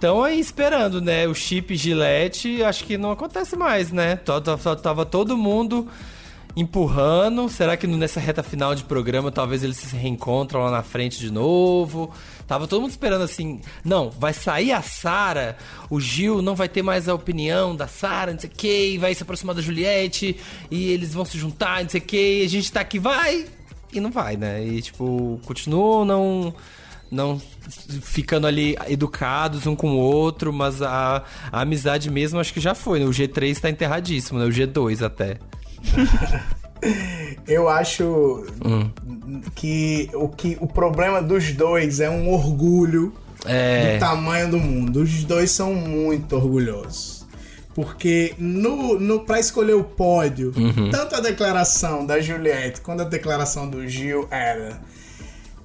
estão 0.01 0.23
aí 0.23 0.39
esperando, 0.39 0.99
né? 0.99 1.27
O 1.27 1.35
chip 1.35 1.75
Gillette, 1.75 2.63
acho 2.63 2.85
que 2.85 2.97
não 2.97 3.11
acontece 3.11 3.55
mais, 3.55 3.91
né? 3.91 4.15
Tava, 4.15 5.05
todo 5.05 5.37
mundo 5.37 5.87
empurrando. 6.55 7.47
Será 7.47 7.77
que 7.77 7.85
nessa 7.85 8.19
reta 8.19 8.41
final 8.41 8.73
de 8.73 8.83
programa 8.83 9.31
talvez 9.31 9.63
eles 9.63 9.77
se 9.77 9.95
reencontram 9.95 10.61
lá 10.61 10.71
na 10.71 10.81
frente 10.81 11.19
de 11.19 11.31
novo? 11.31 12.11
Tava 12.47 12.67
todo 12.67 12.81
mundo 12.81 12.89
esperando 12.89 13.21
assim, 13.21 13.61
não, 13.85 14.09
vai 14.09 14.33
sair 14.33 14.71
a 14.71 14.81
Sara, 14.81 15.55
o 15.87 16.01
Gil 16.01 16.41
não 16.41 16.55
vai 16.55 16.67
ter 16.67 16.81
mais 16.81 17.07
a 17.07 17.13
opinião 17.13 17.75
da 17.75 17.87
Sara, 17.87 18.33
não 18.33 18.39
sei 18.39 18.49
o 18.49 18.53
que, 18.53 18.97
vai 18.97 19.13
se 19.13 19.21
aproximar 19.21 19.53
da 19.53 19.61
Juliette 19.61 20.35
e 20.71 20.89
eles 20.89 21.13
vão 21.13 21.23
se 21.23 21.37
juntar, 21.37 21.83
não 21.83 21.89
sei 21.89 22.01
o 22.01 22.03
que, 22.03 22.43
a 22.43 22.49
gente 22.49 22.71
tá 22.71 22.81
aqui, 22.81 22.97
vai! 22.97 23.45
E 23.93 23.99
não 23.99 24.09
vai, 24.09 24.35
né? 24.35 24.65
E 24.65 24.81
tipo, 24.81 25.39
continuam 25.45 26.03
não 26.03 26.53
não 27.11 27.39
ficando 28.01 28.47
ali 28.47 28.77
educados 28.87 29.67
um 29.67 29.75
com 29.75 29.91
o 29.91 29.97
outro, 29.97 30.53
mas 30.53 30.81
a, 30.81 31.23
a 31.51 31.61
amizade 31.61 32.09
mesmo 32.09 32.39
acho 32.39 32.53
que 32.53 32.59
já 32.61 32.73
foi, 32.73 32.99
né? 32.99 33.05
O 33.05 33.09
G3 33.09 33.59
tá 33.59 33.69
enterradíssimo, 33.69 34.39
né? 34.39 34.45
O 34.45 34.49
G2 34.49 35.05
até. 35.05 35.37
Eu 37.47 37.69
acho 37.69 38.43
que, 39.55 40.09
o 40.13 40.27
que 40.27 40.57
o 40.59 40.67
problema 40.67 41.21
dos 41.21 41.51
dois 41.53 41.99
é 41.99 42.09
um 42.09 42.29
orgulho 42.31 43.13
É. 43.45 43.95
do 43.95 43.99
tamanho 43.99 44.49
do 44.49 44.57
mundo. 44.59 45.01
Os 45.03 45.23
dois 45.23 45.51
são 45.51 45.73
muito 45.75 46.35
orgulhosos. 46.35 47.21
Porque 47.75 48.33
no, 48.37 48.99
no, 48.99 49.19
pra 49.21 49.39
escolher 49.39 49.73
o 49.75 49.83
pódio, 49.83 50.51
tanto 50.91 51.15
a 51.15 51.19
declaração 51.21 52.05
da 52.05 52.19
Juliette 52.19 52.81
quanto 52.81 53.01
a 53.01 53.05
declaração 53.05 53.69
do 53.69 53.87
Gil 53.87 54.27
era 54.29 54.81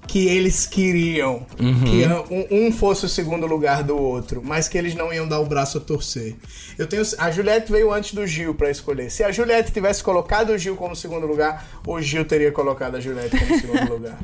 que 0.06 0.28
eles 0.28 0.66
queriam 0.66 1.44
que 1.56 2.54
um, 2.54 2.72
fosse 2.72 3.06
o 3.06 3.08
segundo 3.08 3.46
lugar 3.46 3.82
do 3.82 3.96
outro, 3.96 4.42
mas 4.44 4.68
que 4.68 4.78
eles 4.78 4.94
não 4.94 5.12
iam 5.12 5.26
dar 5.26 5.40
o 5.40 5.46
braço 5.46 5.78
a 5.78 5.80
torcer. 5.80 6.36
Eu 6.78 6.86
tenho 6.86 7.02
a 7.18 7.30
Juliette 7.30 7.72
veio 7.72 7.92
antes 7.92 8.14
do 8.14 8.26
Gil 8.26 8.54
pra 8.54 8.70
escolher. 8.70 9.10
Se 9.10 9.24
a 9.24 9.32
Juliette 9.32 9.72
tivesse 9.72 10.02
colocado 10.02 10.50
o 10.50 10.58
Gil 10.58 10.76
como 10.76 10.94
segundo 10.94 11.26
lugar, 11.26 11.66
o 11.86 12.00
Gil 12.00 12.24
teria 12.24 12.52
colocado 12.52 12.96
a 12.96 13.00
Juliette 13.00 13.36
como 13.38 13.58
segundo 13.60 13.92
lugar. 13.92 14.18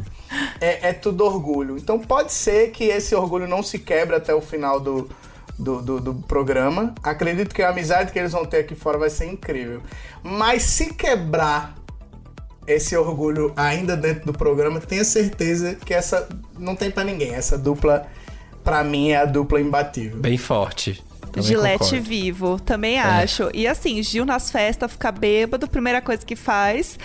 É, 0.61 0.91
é 0.91 0.93
tudo 0.93 1.25
orgulho. 1.25 1.77
Então 1.77 1.99
pode 1.99 2.33
ser 2.33 2.71
que 2.71 2.85
esse 2.85 3.15
orgulho 3.15 3.49
não 3.49 3.63
se 3.63 3.79
quebre 3.79 4.17
até 4.17 4.35
o 4.35 4.41
final 4.41 4.79
do, 4.79 5.11
do, 5.59 5.83
do, 5.83 6.01
do 6.01 6.15
programa. 6.15 6.95
Acredito 7.03 7.55
que 7.55 7.63
a 7.63 7.71
amizade 7.71 8.13
que 8.13 8.19
eles 8.19 8.33
vão 8.33 8.45
ter 8.45 8.59
aqui 8.59 8.75
fora 8.75 8.99
vai 8.99 9.11
ser 9.11 9.27
incrível. 9.27 9.83
Mas 10.23 10.63
se 10.63 10.93
quebrar 10.95 11.82
esse 12.67 12.97
orgulho 12.97 13.53
ainda 13.57 13.97
dentro 13.97 14.27
do 14.27 14.33
programa, 14.33 14.81
tenha 14.81 15.05
certeza 15.05 15.75
que 15.75 15.93
essa 15.93 16.29
não 16.59 16.75
tem 16.75 16.91
pra 16.91 17.05
ninguém. 17.05 17.35
Essa 17.35 17.59
dupla, 17.59 18.07
pra 18.63 18.85
mim, 18.85 19.11
é 19.11 19.17
a 19.17 19.25
dupla 19.25 19.61
imbatível. 19.61 20.19
Bem 20.19 20.39
forte. 20.39 21.03
Também 21.33 21.49
Gilete 21.49 21.79
concordo. 21.79 21.97
É. 21.97 22.01
vivo, 22.01 22.61
também 22.61 22.99
acho. 23.01 23.49
E 23.55 23.67
assim, 23.67 24.03
Gil 24.03 24.25
nas 24.27 24.51
festas, 24.51 24.93
fica 24.93 25.11
bêbado, 25.11 25.67
primeira 25.67 26.01
coisa 26.03 26.25
que 26.25 26.37
faz 26.37 26.99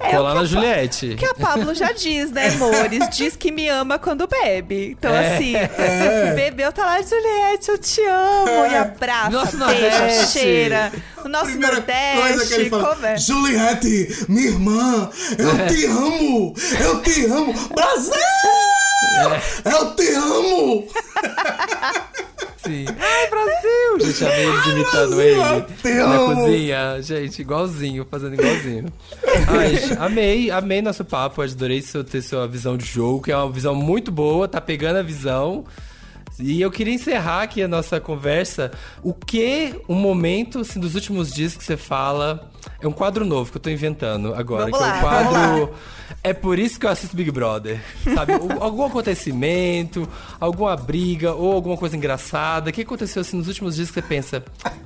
é 0.00 0.10
Colar 0.10 0.34
na 0.34 0.44
Juliette. 0.44 1.14
que 1.16 1.24
a 1.24 1.34
Pablo 1.34 1.72
já 1.74 1.92
diz, 1.92 2.30
né, 2.32 2.48
amores? 2.48 3.08
Diz 3.16 3.36
que 3.36 3.52
me 3.52 3.68
ama 3.68 3.98
quando 4.00 4.26
bebe. 4.26 4.90
Então, 4.98 5.12
É. 5.14 5.34
assim, 5.36 5.52
bebeu, 6.34 6.72
tá 6.72 6.84
lá, 6.86 7.00
Juliette, 7.02 7.68
eu 7.68 7.78
te 7.78 8.00
amo. 8.04 8.66
E 8.72 8.76
abraça, 8.76 9.30
Nosso 9.30 9.56
beija, 9.58 9.98
Nordeste. 9.98 10.38
cheira. 10.38 10.92
O 11.24 11.28
nosso 11.28 11.46
Primeira 11.50 11.76
Nordeste, 11.76 12.20
coisa 12.20 12.46
que 12.46 12.54
ele 12.54 12.70
fala, 12.70 13.08
é? 13.10 13.16
Juliette, 13.16 14.26
minha 14.28 14.46
irmã, 14.48 15.10
eu 15.38 15.66
te 15.68 15.86
amo, 15.86 16.54
eu 16.80 17.02
te 17.02 17.24
amo, 17.26 17.52
Brasil, 17.74 18.12
eu 19.64 19.96
te 19.96 20.08
amo. 20.14 20.86
Sim. 22.64 22.84
Ai, 23.00 23.28
Brasil! 23.28 24.00
Gente, 24.00 24.24
amei 24.24 24.46
eles 24.46 24.66
imitando 24.66 25.16
Brasil, 25.16 25.54
ele 25.54 25.62
te 25.82 25.94
na 25.94 26.14
amo. 26.14 26.36
cozinha. 26.36 27.02
Gente, 27.02 27.42
igualzinho, 27.42 28.06
fazendo 28.08 28.34
igualzinho. 28.34 28.86
Ai, 29.48 29.96
amei, 29.98 30.50
amei 30.50 30.80
nosso 30.80 31.04
papo. 31.04 31.42
Adorei 31.42 31.82
seu, 31.82 32.04
ter 32.04 32.22
sua 32.22 32.46
visão 32.46 32.76
de 32.76 32.84
jogo, 32.86 33.22
que 33.22 33.32
é 33.32 33.36
uma 33.36 33.50
visão 33.50 33.74
muito 33.74 34.12
boa, 34.12 34.46
tá 34.46 34.60
pegando 34.60 34.98
a 34.98 35.02
visão. 35.02 35.64
E 36.42 36.60
eu 36.60 36.70
queria 36.70 36.92
encerrar 36.94 37.42
aqui 37.42 37.62
a 37.62 37.68
nossa 37.68 38.00
conversa. 38.00 38.70
O 39.02 39.14
que 39.14 39.74
um 39.88 39.94
momento 39.94 40.60
assim, 40.60 40.80
dos 40.80 40.94
últimos 40.94 41.32
dias 41.32 41.56
que 41.56 41.62
você 41.64 41.76
fala. 41.76 42.50
É 42.80 42.86
um 42.86 42.92
quadro 42.92 43.24
novo 43.24 43.50
que 43.50 43.56
eu 43.56 43.60
tô 43.62 43.70
inventando 43.70 44.34
agora. 44.34 44.64
Vamos 44.70 44.78
que 44.78 44.84
lá, 44.84 44.94
é 44.94 44.98
o 44.98 45.00
quadro. 45.02 45.32
vamos 45.32 45.70
É 46.22 46.32
por 46.32 46.58
isso 46.58 46.78
que 46.78 46.86
eu 46.86 46.90
assisto 46.90 47.16
Big 47.16 47.30
Brother. 47.30 47.80
Sabe? 48.14 48.32
Algum 48.60 48.84
acontecimento, 48.84 50.08
alguma 50.40 50.76
briga 50.76 51.32
ou 51.32 51.52
alguma 51.52 51.76
coisa 51.76 51.96
engraçada. 51.96 52.70
O 52.70 52.72
que 52.72 52.82
aconteceu 52.82 53.22
assim 53.22 53.36
nos 53.36 53.48
últimos 53.48 53.76
dias 53.76 53.88
que 53.88 53.94
você 53.94 54.02
pensa? 54.02 54.44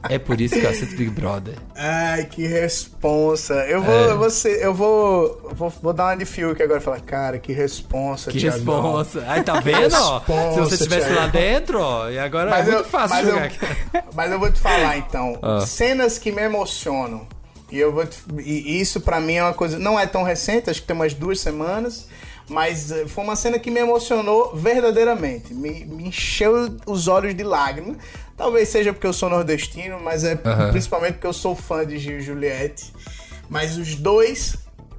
É 0.08 0.18
por 0.18 0.40
isso 0.40 0.54
que 0.58 0.64
eu 0.64 0.70
assisto 0.70 0.96
Big 0.96 1.10
Brother. 1.10 1.54
Ai, 1.74 2.24
que 2.26 2.46
responsa. 2.46 3.54
Eu 3.66 3.82
vou, 3.82 3.94
É. 3.94 4.10
eu 4.10 4.18
vou, 4.18 4.30
ser- 4.30 4.62
eu 4.62 4.74
vou, 4.74 5.50
vou, 5.54 5.68
vou 5.82 5.92
dar 5.92 6.04
uma 6.06 6.16
de 6.16 6.24
Fiuk 6.24 6.62
agora 6.62 6.80
e 6.80 6.82
falar, 6.82 7.00
cara, 7.00 7.38
que 7.38 7.52
responsa, 7.52 8.30
Que 8.30 8.38
responsa. 8.38 9.22
Aí 9.28 9.42
tá 9.42 9.60
vendo, 9.60 9.92
ó? 9.96 10.20
Se 10.20 10.32
Responsa, 10.32 10.60
você 10.64 10.74
estivesse 10.74 11.10
lá 11.10 11.28
Thiago. 11.28 11.32
Dentro, 11.46 11.80
ó. 11.80 12.10
E 12.10 12.18
agora 12.18 12.50
é 12.58 12.62
muito 12.62 12.84
fácil 12.84 13.16
mas 13.16 13.26
jogar. 13.26 13.50
Eu, 13.94 14.02
mas 14.14 14.32
eu 14.32 14.38
vou 14.38 14.50
te 14.52 14.58
falar 14.60 14.96
então. 14.98 15.38
Ah. 15.42 15.60
Cenas 15.60 16.18
que 16.18 16.30
me 16.32 16.42
emocionam. 16.42 17.26
E 17.70 17.78
eu 17.78 17.92
vou 17.92 18.06
te- 18.06 18.18
e 18.38 18.80
isso 18.80 19.00
pra 19.00 19.20
mim 19.20 19.34
é 19.34 19.42
uma 19.42 19.52
coisa. 19.54 19.78
Não 19.78 19.98
é 19.98 20.06
tão 20.06 20.22
recente, 20.22 20.70
acho 20.70 20.80
que 20.80 20.86
tem 20.86 20.94
umas 20.96 21.14
duas 21.14 21.40
semanas. 21.40 22.08
Mas 22.48 22.92
eh, 22.92 23.06
foi 23.08 23.24
uma 23.24 23.34
cena 23.34 23.58
que 23.58 23.72
me 23.72 23.80
emocionou 23.80 24.54
verdadeiramente. 24.54 25.52
Me, 25.52 25.84
me 25.84 26.04
encheu 26.08 26.76
os 26.86 27.08
olhos 27.08 27.34
de 27.34 27.42
lágrimas. 27.42 27.96
Talvez 28.36 28.68
seja 28.68 28.92
porque 28.92 29.06
eu 29.06 29.12
sou 29.12 29.28
nordestino, 29.28 29.98
mas 30.00 30.22
é 30.22 30.38
Aham. 30.44 30.70
principalmente 30.70 31.14
porque 31.14 31.26
eu 31.26 31.32
sou 31.32 31.56
fã 31.56 31.84
de 31.84 31.98
Gil 31.98 32.18
e 32.18 32.20
Juliette. 32.20 32.92
Mas 33.48 33.76
os 33.76 33.96
dois, 33.96 34.56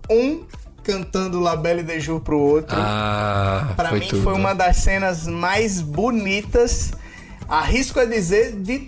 um 0.10 0.44
cantando 0.88 1.40
La 1.40 1.56
Belle 1.56 1.84
de 1.84 2.00
Jour 2.00 2.22
pro 2.22 2.40
outro. 2.40 2.76
Ah, 2.80 3.74
Pra 3.76 3.90
foi 3.90 4.00
mim 4.00 4.08
tudo. 4.08 4.24
foi 4.24 4.34
uma 4.34 4.54
das 4.54 4.78
cenas 4.78 5.28
mais 5.28 5.82
bonitas, 5.82 6.92
arrisco 7.48 8.00
a 8.00 8.06
dizer, 8.06 8.54
de 8.54 8.88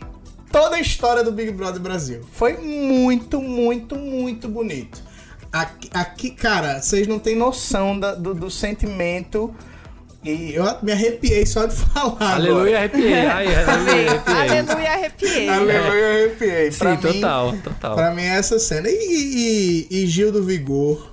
toda 0.52 0.78
a 0.78 0.80
história 0.80 1.24
do 1.24 1.32
Big 1.32 1.52
Brother 1.52 1.82
Brasil. 1.82 2.22
Foi 2.32 2.54
muito, 2.58 3.42
muito, 3.42 3.96
muito 3.98 4.48
bonito. 4.48 5.04
Aqui, 5.52 5.90
aqui, 5.94 6.30
cara, 6.32 6.80
vocês 6.82 7.08
não 7.08 7.20
têm 7.20 7.36
noção 7.36 8.00
da- 8.00 8.16
do, 8.16 8.34
do 8.34 8.50
sentimento. 8.50 9.54
E 10.24 10.54
eu 10.54 10.66
me 10.84 10.92
arrepiei 10.92 11.46
só 11.46 11.66
de 11.66 11.74
falar. 11.78 12.36
Aleluia, 12.36 12.78
arrepiei. 12.80 13.14
Ai, 13.26 13.48
aleluia, 13.56 14.12
arrepiei. 14.12 14.38
Aleluia, 14.60 14.92
arrepiei. 14.92 15.50
Agora. 15.50 15.80
Aleluia, 15.80 16.08
arrepiei. 16.10 16.72
Sim, 16.72 16.78
Pra 16.80 16.92
mim- 16.92 16.98
total, 17.02 17.54
total. 17.64 17.96
Pra 17.96 18.12
mim 18.14 18.22
é 18.24 18.36
essa 18.38 18.60
cena. 18.60 18.88
E, 18.90 19.88
e, 19.90 20.04
e 20.04 20.08
Gil 20.08 20.32
do 20.32 20.44
Vigor, 20.44 21.10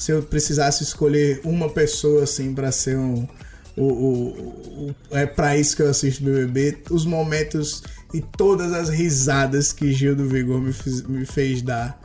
se 0.00 0.12
eu 0.12 0.22
precisasse 0.22 0.82
escolher 0.82 1.40
uma 1.44 1.68
pessoa 1.68 2.24
assim 2.24 2.54
pra 2.54 2.72
ser 2.72 2.96
um. 2.96 3.28
O, 3.76 3.82
o- 3.84 4.88
o- 4.88 4.94
é 5.12 5.26
pra 5.26 5.56
isso 5.56 5.76
que 5.76 5.82
eu 5.82 5.90
assisto 5.90 6.24
BBB. 6.24 6.78
Os 6.90 7.04
momentos 7.06 7.82
e 8.12 8.20
todas 8.20 8.72
as 8.72 8.88
risadas 8.88 9.72
que 9.72 9.92
Gil 9.92 10.16
do 10.16 10.26
Vigor 10.28 10.60
me, 10.60 10.72
fiz- 10.72 11.02
me 11.02 11.24
fez 11.24 11.62
dar. 11.62 12.00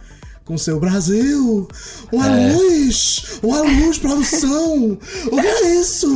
Com 0.45 0.59
seu 0.59 0.79
Brasil! 0.79 1.67
Uma 2.11 2.27
luz! 2.27 3.39
Uma 3.41 3.61
luz, 3.61 3.97
produção! 3.97 4.91
O 5.31 5.41
que 5.41 5.47
é 5.47 5.79
isso? 5.79 6.07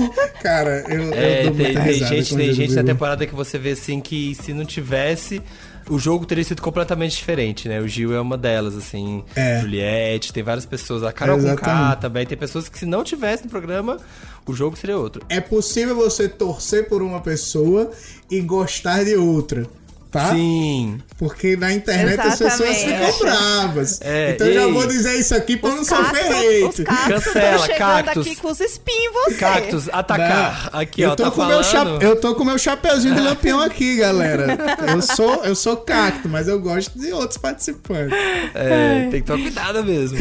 Cara, 0.44 0.86
eu, 0.88 1.12
É, 1.14 1.40
eu 1.40 1.44
dou 1.48 1.56
tem, 1.56 1.66
muita 1.66 1.84
tem 1.84 1.94
gente, 2.06 2.36
tem 2.36 2.54
gente 2.54 2.76
na 2.76 2.84
temporada 2.84 3.26
que 3.26 3.34
você 3.34 3.58
vê 3.58 3.72
assim 3.72 4.00
que 4.00 4.36
se 4.36 4.54
não 4.54 4.66
tivesse. 4.66 5.42
O 5.90 5.98
jogo 5.98 6.26
teria 6.26 6.44
sido 6.44 6.62
completamente 6.62 7.18
diferente, 7.18 7.68
né? 7.68 7.80
O 7.82 7.88
Gil 7.88 8.14
é 8.14 8.22
uma 8.22 8.38
delas, 8.38 8.76
assim. 8.76 9.24
É. 9.36 9.60
Juliette, 9.60 10.32
tem 10.32 10.44
várias 10.44 10.66
pessoas. 10.66 11.04
A 11.04 11.12
Carol 11.12 11.38
Exatamente. 11.38 12.00
também. 12.00 12.26
Tem 12.26 12.38
pessoas 12.38 12.70
que 12.70 12.78
se 12.78 12.86
não 12.86 13.04
tivesse 13.04 13.44
no 13.44 13.50
programa, 13.50 13.98
o 14.46 14.54
jogo 14.54 14.78
seria 14.78 14.98
outro. 14.98 15.24
É 15.28 15.42
possível 15.42 15.96
você 15.96 16.30
torcer 16.30 16.88
por 16.88 17.02
uma 17.02 17.22
pessoa 17.22 17.92
e 18.30 18.40
gostar 18.42 19.04
de 19.04 19.16
outra, 19.16 19.66
tá? 20.12 20.32
Sim. 20.32 21.00
Porque 21.18 21.56
na 21.56 21.74
internet 21.74 22.20
as 22.20 22.38
pessoas 22.40 22.62
Exatamente. 22.70 23.12
ficam 23.14 23.20
bravas. 23.20 24.00
É, 24.02 24.32
então 24.32 24.48
eu 24.48 24.54
já 24.54 24.68
vou 24.68 24.88
dizer 24.88 25.20
isso 25.20 25.36
aqui 25.36 25.58
pra 25.58 25.70
não 25.72 25.84
sofrer 25.84 26.24
cactos, 26.30 26.80
hate. 26.80 26.84
Cancela, 27.10 27.68
cactos. 27.70 28.26
aqui 28.28 28.36
com 28.38 28.48
os 28.52 28.60
espinhos 28.60 29.14
você. 29.14 29.36
Cactus, 29.36 29.90
atacar. 29.92 30.70
Não, 30.74 30.80
Aqui, 30.80 31.02
eu 31.02 31.12
ó, 31.12 31.16
tô 31.16 31.24
tá 31.24 31.32
com 31.32 31.46
meu 31.46 31.64
falando. 31.64 32.00
cha- 32.00 32.06
Eu 32.06 32.16
tô 32.20 32.36
com 32.36 32.44
meu 32.44 32.58
chapeuzinho 32.58 33.16
de 33.16 33.22
lampião 33.22 33.62
aqui, 33.62 33.98
galera. 33.98 34.58
Eu 34.88 35.02
sou, 35.02 35.44
eu 35.44 35.56
sou 35.56 35.78
cacto, 35.78 36.28
mas 36.30 36.48
eu 36.48 36.60
gosto 36.60 36.98
de 36.98 37.12
outros 37.12 37.38
participantes. 37.38 38.18
É, 38.56 39.08
tem 39.12 39.22
que 39.22 39.28
tomar 39.28 39.42
cuidado 39.42 39.84
mesmo. 39.84 40.18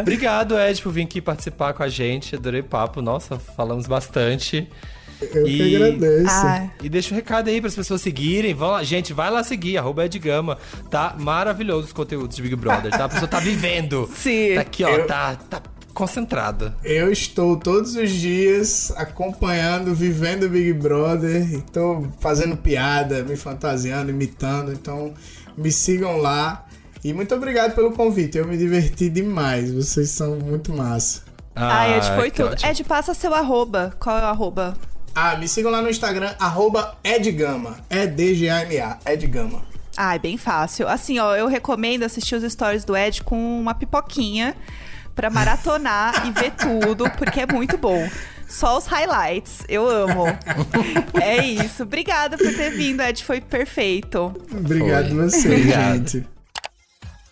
Obrigado, 0.00 0.58
Ed, 0.58 0.80
por 0.82 0.92
vir 0.92 1.02
aqui 1.04 1.20
participar 1.20 1.72
com 1.74 1.82
a 1.82 1.88
gente. 1.88 2.36
Adorei 2.36 2.60
o 2.60 2.64
papo. 2.64 3.02
Nossa, 3.02 3.38
falamos 3.56 3.86
bastante. 3.86 4.68
Eu 5.20 5.46
E- 5.46 5.56
que 5.56 5.76
agradeço. 5.76 6.26
Ah, 6.30 6.68
E 6.82 6.88
deixa 6.88 7.12
um 7.12 7.16
recado 7.16 7.48
aí 7.48 7.60
para 7.60 7.68
as 7.68 7.74
pessoas 7.76 8.00
seguirem. 8.00 8.54
Vão 8.54 8.70
lá, 8.70 8.82
gente, 8.82 9.12
vai 9.12 9.30
lá 9.30 9.42
seguir, 9.44 9.76
arroba 9.78 10.04
Ed 10.06 10.18
Gama. 10.18 10.56
Tá 10.90 11.14
maravilhoso 11.18 11.86
os 11.88 11.92
conteúdos 11.92 12.36
de 12.36 12.42
Big 12.42 12.56
Brother, 12.56 12.90
tá? 12.90 13.04
A 13.04 13.08
pessoa 13.08 13.28
tá 13.28 13.38
vivendo. 13.40 14.08
Sim. 14.14 14.54
Tá 14.54 14.60
aqui, 14.62 14.84
ó, 14.84 14.88
Eu- 14.88 15.06
tá, 15.06 15.36
tá 15.36 15.62
concentrada. 15.92 16.74
Eu 16.82 17.12
estou 17.12 17.56
todos 17.58 17.94
os 17.96 18.10
dias 18.10 18.90
acompanhando, 18.96 19.94
vivendo 19.94 20.44
o 20.44 20.48
Big 20.48 20.72
Brother, 20.72 21.52
e 21.54 21.60
tô 21.60 22.06
fazendo 22.20 22.56
piada, 22.56 23.22
me 23.22 23.36
fantasiando, 23.36 24.10
imitando, 24.10 24.72
então 24.72 25.12
me 25.56 25.70
sigam 25.70 26.16
lá. 26.16 26.64
E 27.04 27.12
muito 27.12 27.34
obrigado 27.34 27.74
pelo 27.74 27.92
convite, 27.92 28.38
eu 28.38 28.46
me 28.46 28.56
diverti 28.56 29.08
demais, 29.10 29.72
vocês 29.72 30.10
são 30.10 30.36
muito 30.36 30.72
massa. 30.72 31.22
ah, 31.54 31.88
Ed, 31.96 32.06
foi 32.14 32.30
tudo. 32.30 32.52
ótimo. 32.52 32.70
Ed, 32.70 32.84
passa 32.84 33.12
seu 33.12 33.34
arroba. 33.34 33.92
Qual 33.98 34.16
é 34.16 34.22
o 34.22 34.26
arroba? 34.26 34.76
Ah, 35.14 35.36
me 35.36 35.48
sigam 35.48 35.70
lá 35.70 35.82
no 35.82 35.90
Instagram, 35.90 36.34
arroba 36.38 36.96
Edgama, 37.02 37.78
é 37.90 38.06
D-G-A-M-A, 38.06 38.98
Edgama. 39.06 39.62
Ah, 39.96 40.14
é 40.14 40.18
bem 40.18 40.36
fácil. 40.36 40.88
Assim, 40.88 41.18
ó, 41.18 41.34
eu 41.36 41.46
recomendo 41.46 42.04
assistir 42.04 42.34
os 42.36 42.52
stories 42.52 42.84
do 42.84 42.96
Ed 42.96 43.22
com 43.22 43.60
uma 43.60 43.74
pipoquinha 43.74 44.56
pra 45.14 45.28
maratonar 45.28 46.26
e 46.26 46.30
ver 46.30 46.52
tudo, 46.52 47.10
porque 47.18 47.40
é 47.40 47.46
muito 47.46 47.76
bom. 47.76 48.08
Só 48.48 48.78
os 48.78 48.86
highlights. 48.86 49.62
Eu 49.68 49.88
amo. 49.88 50.24
é 51.20 51.44
isso. 51.44 51.82
Obrigada 51.84 52.36
por 52.36 52.52
ter 52.52 52.70
vindo, 52.70 53.00
Ed. 53.02 53.24
Foi 53.24 53.40
perfeito. 53.40 54.34
Obrigado 54.52 55.08
Foi. 55.08 55.16
você, 55.16 55.48
Obrigado. 55.48 56.08
gente. 56.08 56.26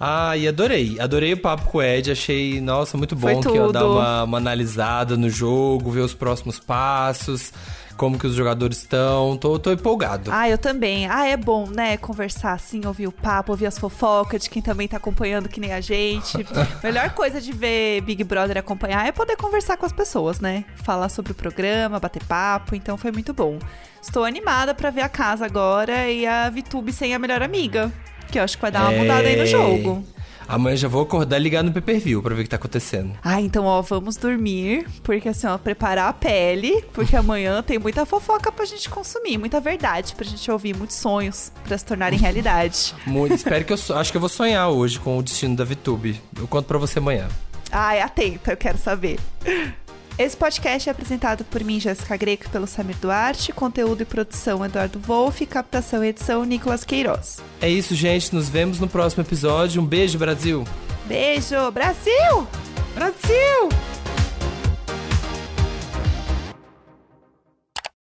Ah, 0.00 0.36
e 0.36 0.46
adorei. 0.46 0.98
Adorei 1.00 1.32
o 1.32 1.36
papo 1.36 1.64
com 1.70 1.78
o 1.78 1.82
Ed. 1.82 2.10
Achei, 2.10 2.60
nossa, 2.60 2.96
muito 2.96 3.16
bom 3.16 3.40
que 3.40 3.48
eu 3.48 3.72
dar 3.72 3.84
uma, 3.84 4.24
uma 4.24 4.38
analisada 4.38 5.16
no 5.16 5.28
jogo, 5.28 5.90
ver 5.90 6.00
os 6.00 6.14
próximos 6.14 6.60
passos, 6.60 7.52
como 7.96 8.16
que 8.16 8.24
os 8.24 8.34
jogadores 8.34 8.78
estão. 8.78 9.36
Tô, 9.36 9.58
tô 9.58 9.72
empolgado. 9.72 10.30
Ah, 10.32 10.48
eu 10.48 10.56
também. 10.56 11.08
Ah, 11.08 11.26
é 11.26 11.36
bom, 11.36 11.66
né? 11.68 11.96
Conversar 11.96 12.52
assim, 12.52 12.86
ouvir 12.86 13.08
o 13.08 13.12
papo, 13.12 13.50
ouvir 13.50 13.66
as 13.66 13.76
fofocas 13.76 14.44
de 14.44 14.50
quem 14.50 14.62
também 14.62 14.86
tá 14.86 14.98
acompanhando 14.98 15.48
que 15.48 15.58
nem 15.58 15.72
a 15.72 15.80
gente. 15.80 16.46
Melhor 16.80 17.10
coisa 17.10 17.40
de 17.40 17.52
ver 17.52 18.00
Big 18.02 18.22
Brother 18.22 18.56
acompanhar 18.56 19.04
é 19.04 19.10
poder 19.10 19.36
conversar 19.36 19.76
com 19.76 19.84
as 19.84 19.92
pessoas, 19.92 20.38
né? 20.38 20.64
Falar 20.76 21.08
sobre 21.08 21.32
o 21.32 21.34
programa, 21.34 21.98
bater 21.98 22.22
papo. 22.22 22.76
Então 22.76 22.96
foi 22.96 23.10
muito 23.10 23.34
bom. 23.34 23.58
Estou 24.00 24.24
animada 24.24 24.72
pra 24.74 24.90
ver 24.90 25.00
a 25.00 25.08
casa 25.08 25.44
agora 25.44 26.08
e 26.08 26.24
a 26.24 26.48
VTube 26.48 26.92
sem 26.92 27.16
a 27.16 27.18
melhor 27.18 27.42
amiga. 27.42 27.92
Que 28.30 28.38
eu 28.38 28.42
acho 28.42 28.56
que 28.56 28.62
vai 28.62 28.70
dar 28.70 28.82
uma 28.90 28.92
mudada 28.98 29.26
aí 29.26 29.36
no 29.36 29.42
É. 29.42 29.46
jogo. 29.46 30.04
Amanhã 30.46 30.76
já 30.76 30.88
vou 30.88 31.02
acordar 31.02 31.36
e 31.38 31.42
ligar 31.42 31.62
no 31.62 31.70
pay-per-view 31.70 32.22
pra 32.22 32.34
ver 32.34 32.40
o 32.40 32.44
que 32.44 32.48
tá 32.48 32.56
acontecendo. 32.56 33.12
Ah, 33.22 33.38
então, 33.38 33.66
ó, 33.66 33.82
vamos 33.82 34.16
dormir, 34.16 34.86
porque 35.02 35.28
assim, 35.28 35.46
ó, 35.46 35.58
preparar 35.58 36.08
a 36.08 36.12
pele, 36.14 36.82
porque 36.94 37.14
amanhã 37.14 37.60
tem 37.66 37.78
muita 37.78 38.06
fofoca 38.06 38.50
pra 38.50 38.64
gente 38.64 38.88
consumir, 38.88 39.36
muita 39.36 39.60
verdade 39.60 40.14
pra 40.14 40.24
gente 40.24 40.50
ouvir, 40.50 40.74
muitos 40.74 40.96
sonhos 40.96 41.52
pra 41.66 41.76
se 41.76 41.84
tornarem 41.84 42.18
realidade. 42.18 42.94
Muito, 43.06 43.34
espero 43.34 43.62
que 43.62 43.72
eu. 43.74 43.78
Acho 43.98 44.10
que 44.10 44.16
eu 44.16 44.20
vou 44.20 44.30
sonhar 44.30 44.70
hoje 44.70 44.98
com 44.98 45.18
o 45.18 45.22
destino 45.22 45.54
da 45.54 45.64
VTube. 45.64 46.18
Eu 46.38 46.48
conto 46.48 46.64
pra 46.64 46.78
você 46.78 46.98
amanhã. 46.98 47.28
Ai, 47.70 48.00
atenta, 48.00 48.52
eu 48.52 48.56
quero 48.56 48.78
saber. 48.78 49.18
Esse 50.18 50.36
podcast 50.36 50.88
é 50.88 50.92
apresentado 50.92 51.44
por 51.44 51.62
mim, 51.62 51.78
Jéssica 51.78 52.16
Greco, 52.16 52.46
e 52.46 52.48
pelo 52.48 52.66
Samir 52.66 52.96
Duarte, 52.96 53.52
conteúdo 53.52 54.02
e 54.02 54.04
produção 54.04 54.64
Eduardo 54.64 54.98
Wolff, 54.98 55.46
captação 55.46 56.02
e 56.02 56.08
edição 56.08 56.44
Nicolas 56.44 56.84
Queiroz. 56.84 57.38
É 57.60 57.70
isso, 57.70 57.94
gente. 57.94 58.34
Nos 58.34 58.48
vemos 58.48 58.80
no 58.80 58.88
próximo 58.88 59.22
episódio. 59.22 59.80
Um 59.80 59.86
beijo, 59.86 60.18
Brasil! 60.18 60.64
Beijo, 61.06 61.70
Brasil! 61.70 62.48
Brasil! 62.96 63.68